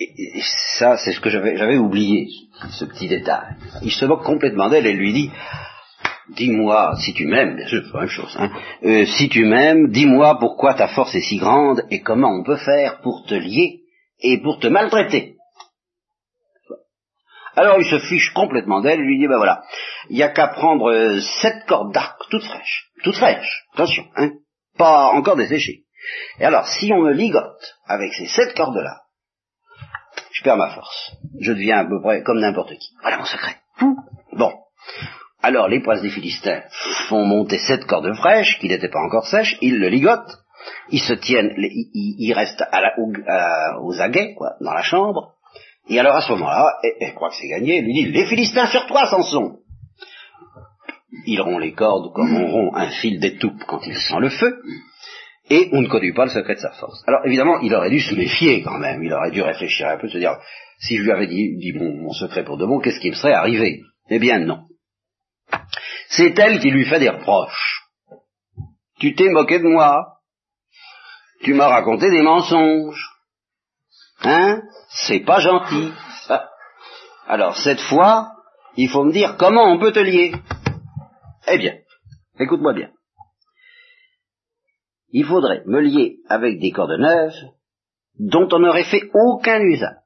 [0.00, 0.40] Et,
[0.78, 2.26] ça, c'est ce que j'avais oublié,
[2.70, 3.54] ce petit détail.
[3.82, 5.30] Il se moque complètement d'elle et lui dit,
[6.30, 8.50] dis-moi, si tu m'aimes, bien sûr, c'est la même chose, hein,
[8.84, 12.56] euh, si tu m'aimes, dis-moi pourquoi ta force est si grande et comment on peut
[12.56, 13.80] faire pour te lier
[14.20, 15.36] et pour te maltraiter.
[17.56, 19.62] Alors il se fiche complètement d'elle, il lui dit, ben voilà,
[20.08, 24.30] il n'y a qu'à prendre euh, sept cordes d'arc, toutes fraîches, toutes fraîches, attention, hein,
[24.78, 25.82] pas encore desséchées.
[26.38, 29.02] Et alors, si on me ligote avec ces sept cordes-là,
[30.40, 31.12] je perds ma force.
[31.38, 32.94] Je deviens à peu près comme n'importe qui.
[33.02, 33.56] Voilà mon secret.
[34.32, 34.52] Bon.
[35.42, 36.62] Alors les poisses des Philistins
[37.08, 40.38] font monter sept cordes fraîches, qui n'étaient pas encore sèches, ils le ligotent,
[40.90, 42.64] ils se tiennent, ils, restent
[43.82, 45.34] aux aguets, quoi, dans la chambre,
[45.88, 48.66] et alors à ce moment-là, elle, croit que c'est gagné, elle lui dit, les Philistins
[48.66, 49.58] sur toi, Samson
[51.26, 54.62] Ils rompt les cordes comme on rompt un fil d'étoupe quand il sent le feu,
[55.50, 57.02] et on ne connaît pas le secret de sa force.
[57.06, 60.08] Alors évidemment, il aurait dû se méfier quand même, il aurait dû réfléchir un peu,
[60.08, 60.38] se dire,
[60.78, 63.80] si je lui avais dit, mon, secret pour de bon, qu'est-ce qui me serait arrivé?
[64.08, 64.62] Eh bien non.
[66.08, 67.82] C'est elle qui lui fait des reproches.
[69.00, 70.18] Tu t'es moqué de moi,
[71.42, 73.08] tu m'as raconté des mensonges,
[74.22, 74.62] hein?
[74.90, 75.92] C'est pas gentil,
[77.26, 78.30] Alors cette fois,
[78.76, 80.32] il faut me dire comment on peut te lier.
[81.48, 81.74] Eh bien,
[82.38, 82.90] écoute-moi bien
[85.12, 87.34] il faudrait me lier avec des cordes neuves
[88.18, 89.96] dont on n'aurait fait aucun usage.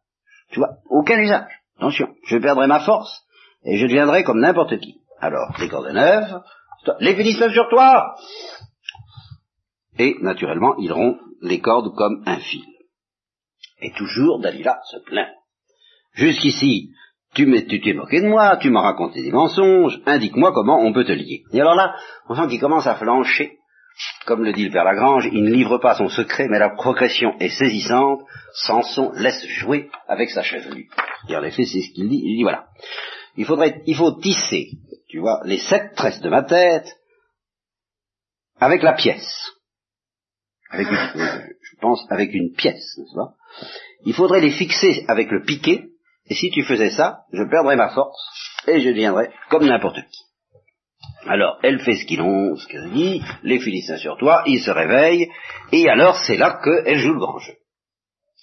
[0.50, 1.50] Tu vois, aucun usage.
[1.76, 3.24] Attention, je perdrai ma force
[3.64, 5.00] et je deviendrai comme n'importe qui.
[5.18, 6.42] Alors, des cordes neuves,
[7.00, 8.14] les Philistins sur toi
[9.98, 12.64] Et, naturellement, ils rompent les cordes comme un fil.
[13.80, 15.28] Et toujours, Dalila se plaint.
[16.12, 16.90] Jusqu'ici,
[17.34, 17.50] tu
[17.82, 21.42] t'es moqué de moi, tu m'as raconté des mensonges, indique-moi comment on peut te lier.
[21.52, 21.96] Et alors là,
[22.28, 23.58] on sent qu'il commence à flancher
[24.26, 27.36] comme le dit le père Lagrange, il ne livre pas son secret, mais la progression
[27.38, 28.22] est saisissante.
[28.54, 30.86] Samson laisse jouer avec sa chevelure.
[31.28, 32.20] En effet, c'est ce qu'il dit.
[32.24, 32.66] Il dit voilà,
[33.36, 34.70] il faudrait, il faut tisser,
[35.08, 36.96] tu vois, les sept tresses de ma tête
[38.58, 39.52] avec la pièce.
[40.70, 40.96] Avec une,
[41.62, 43.34] je pense avec une pièce, n'est-ce pas?
[44.06, 45.84] Il faudrait les fixer avec le piquet,
[46.26, 48.18] et si tu faisais ça, je perdrais ma force
[48.66, 50.22] et je deviendrais comme n'importe qui.
[51.26, 55.28] Alors, elle fait ce ce qu'elle dit, les Philistins sur toi, ils se réveillent,
[55.72, 57.54] et alors c'est là qu'elle joue le grand jeu.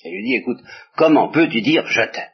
[0.03, 0.59] Elle lui dit, écoute,
[0.97, 2.31] comment peux-tu dire je t'aime?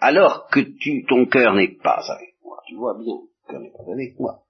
[0.00, 3.70] Alors que tu, ton cœur n'est pas avec moi, tu vois bien, ton cœur n'est
[3.70, 4.40] pas avec moi.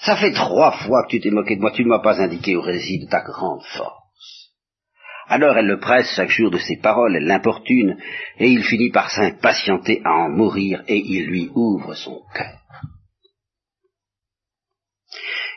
[0.00, 2.56] Ça fait trois fois que tu t'es moqué de moi, tu ne m'as pas indiqué
[2.56, 4.52] au récit de ta grande force.
[5.26, 7.98] Alors elle le presse chaque jour de ses paroles, elle l'importune,
[8.38, 12.58] et il finit par s'impatienter à en mourir, et il lui ouvre son cœur.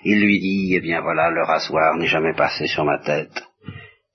[0.04, 3.44] Il lui dit, eh bien voilà, le rasoir n'est jamais passé sur ma tête,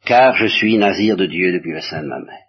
[0.05, 2.47] car je suis nazir de Dieu depuis le sein de ma mère.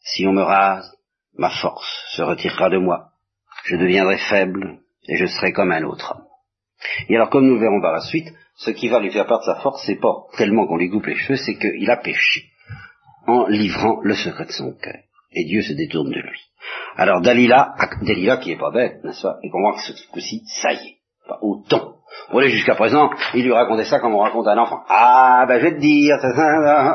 [0.00, 0.96] Si on me rase,
[1.36, 3.08] ma force se retirera de moi,
[3.64, 4.78] je deviendrai faible,
[5.08, 6.26] et je serai comme un autre homme.
[7.08, 9.56] Et alors, comme nous verrons par la suite, ce qui va lui faire perdre sa
[9.56, 12.50] force, c'est pas tellement qu'on lui coupe les cheveux, c'est qu'il a péché
[13.26, 15.00] en livrant le secret de son cœur.
[15.32, 16.40] Et Dieu se détourne de lui.
[16.96, 20.72] Alors Dalila, Dalila qui est pas bête, n'est-ce pas, et comprend que ce coup-ci, ça
[20.72, 20.96] y est,
[21.28, 21.95] pas autant
[22.30, 24.84] voyez, jusqu'à présent, il lui racontait ça comme on raconte à un enfant.
[24.88, 26.16] Ah, ben je vais te dire.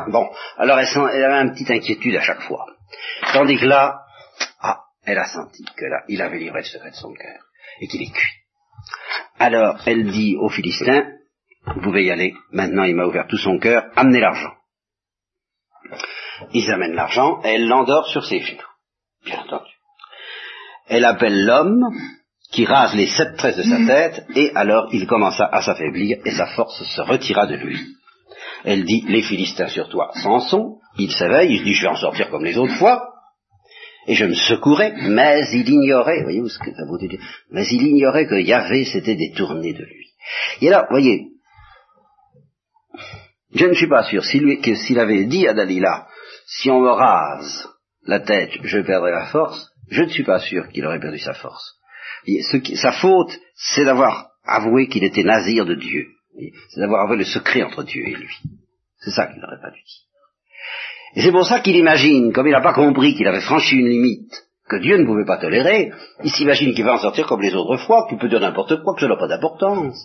[0.08, 2.66] Bon, alors elle, avait une petite inquiétude à chaque fois.
[3.32, 4.00] Tandis que là,
[4.60, 7.40] ah, elle a senti que là, il avait livré le secret de son cœur
[7.80, 8.42] et qu'il est cuit.
[9.38, 11.04] Alors, elle dit aux Philistins,
[11.66, 14.52] vous pouvez y aller, maintenant il m'a ouvert tout son cœur, amenez l'argent.
[16.52, 18.60] Ils amènent l'argent et elle l'endort sur ses genoux.
[19.24, 19.70] Bien entendu.
[20.88, 21.84] Elle appelle l'homme,
[22.52, 23.86] qui rase les sept tresses de sa mm.
[23.86, 27.80] tête, et alors il commença à s'affaiblir, et sa force se retira de lui.
[28.64, 31.96] Elle dit, les Philistins sur toi, Samson, il s'éveille, il se dit, je vais en
[31.96, 33.08] sortir comme les autres fois,
[34.06, 37.18] et je me secourais, mais il ignorait, voyez-vous ce que ça veut dire,
[37.50, 40.06] mais il ignorait que Yahvé s'était détourné de lui.
[40.60, 41.28] Et là, voyez,
[43.54, 46.06] je ne suis pas sûr que s'il avait dit à Dalila,
[46.46, 47.68] si on me rase
[48.06, 51.34] la tête, je perdrai la force, je ne suis pas sûr qu'il aurait perdu sa
[51.34, 51.78] force
[52.76, 56.06] sa faute, c'est d'avoir avoué qu'il était nazir de Dieu.
[56.70, 58.34] C'est d'avoir avoué le secret entre Dieu et lui.
[58.98, 60.12] C'est ça qu'il n'aurait pas dû dire.
[61.14, 63.88] Et c'est pour ça qu'il imagine, comme il n'a pas compris qu'il avait franchi une
[63.88, 64.32] limite
[64.68, 65.92] que Dieu ne pouvait pas tolérer,
[66.24, 68.94] il s'imagine qu'il va en sortir comme les autres fois, qu'il peut dire n'importe quoi,
[68.94, 70.02] que ça n'a pas d'importance.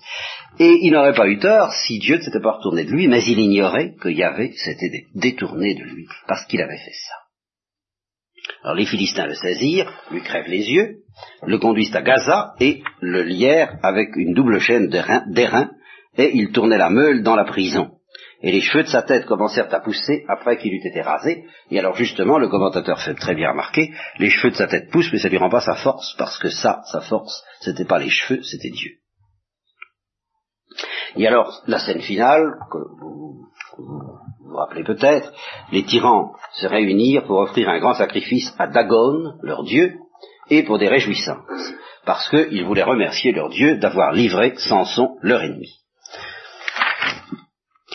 [0.59, 3.23] Et il n'aurait pas eu tort si Dieu ne s'était pas retourné de lui, mais
[3.23, 7.26] il ignorait que Yahvé s'était détourné de lui, parce qu'il avait fait ça.
[8.63, 10.97] Alors les Philistins le saisirent, lui crèvent les yeux,
[11.45, 15.71] le conduisent à Gaza et le lièrent avec une double chaîne d'airain,
[16.17, 17.91] et il tournait la meule dans la prison.
[18.41, 21.45] Et les cheveux de sa tête commencèrent à pousser après qu'il eût été rasé.
[21.71, 25.11] Et alors justement, le commentateur fait très bien remarquer, les cheveux de sa tête poussent,
[25.11, 28.09] mais ça lui rend pas sa force, parce que ça, sa force, c'était pas les
[28.09, 28.91] cheveux, c'était Dieu.
[31.15, 33.16] Et alors, la scène finale, que vous,
[34.47, 35.33] vous vous rappelez peut-être,
[35.73, 39.95] les tyrans se réunirent pour offrir un grand sacrifice à Dagon, leur dieu,
[40.49, 41.73] et pour des réjouissances,
[42.05, 45.81] parce qu'ils voulaient remercier leur dieu d'avoir livré Samson, leur ennemi.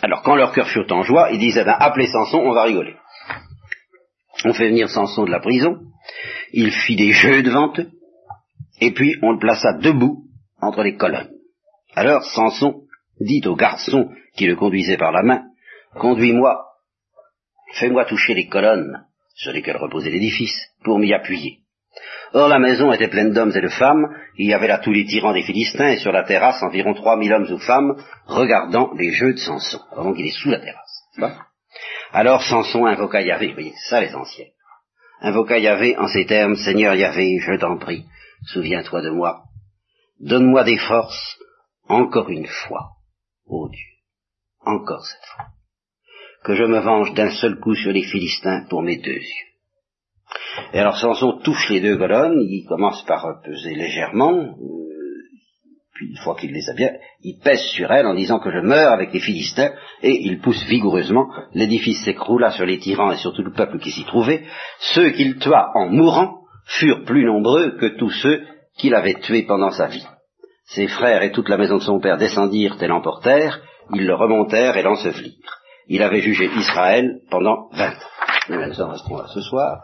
[0.03, 2.97] Alors quand leur cœur furent en joie, ils disaient, ben, appelez Samson, on va rigoler.
[4.45, 5.79] On fait venir Samson de la prison,
[6.51, 7.89] il fit des jeux devant eux,
[8.79, 10.25] et puis on le plaça debout
[10.61, 11.31] entre les colonnes.
[11.95, 12.83] Alors Samson
[13.19, 15.45] dit au garçon qui le conduisait par la main,
[15.95, 16.65] Conduis-moi,
[17.75, 21.59] fais-moi toucher les colonnes sur lesquelles reposait l'édifice, pour m'y appuyer.
[22.33, 25.05] Or la maison était pleine d'hommes et de femmes, il y avait là tous les
[25.05, 29.11] tyrans des Philistins, et sur la terrasse environ trois mille hommes ou femmes, regardant les
[29.11, 29.81] jeux de Samson.
[29.95, 31.39] Donc il est sous la terrasse.
[32.11, 34.47] Alors Samson invoqua Yahvé, vous voyez, ça les anciens.
[35.21, 38.05] Invoqua Yahvé en ces termes, Seigneur Yahvé, je t'en prie,
[38.47, 39.43] souviens-toi de moi.
[40.19, 41.37] Donne-moi des forces,
[41.87, 42.89] encore une fois,
[43.45, 43.91] ô Dieu,
[44.65, 45.45] encore cette fois
[46.43, 49.53] que je me venge d'un seul coup sur les Philistins pour mes deux yeux.
[50.73, 54.53] Et alors Samson touche les deux colonnes, il commence par peser légèrement, euh,
[55.93, 56.91] puis une fois qu'il les a bien,
[57.21, 59.71] il pèse sur elles en disant que je meurs avec les Philistins,
[60.01, 63.91] et il pousse vigoureusement, l'édifice s'écroula sur les tyrans et sur tout le peuple qui
[63.91, 64.43] s'y trouvait,
[64.79, 68.43] ceux qu'il tua en mourant furent plus nombreux que tous ceux
[68.77, 70.05] qu'il avait tués pendant sa vie.
[70.65, 73.61] Ses frères et toute la maison de son père descendirent et l'emportèrent,
[73.93, 78.49] ils le remontèrent et l'ensevelirent il avait jugé Israël pendant vingt ans.
[78.49, 79.83] Nous en restons là ce soir.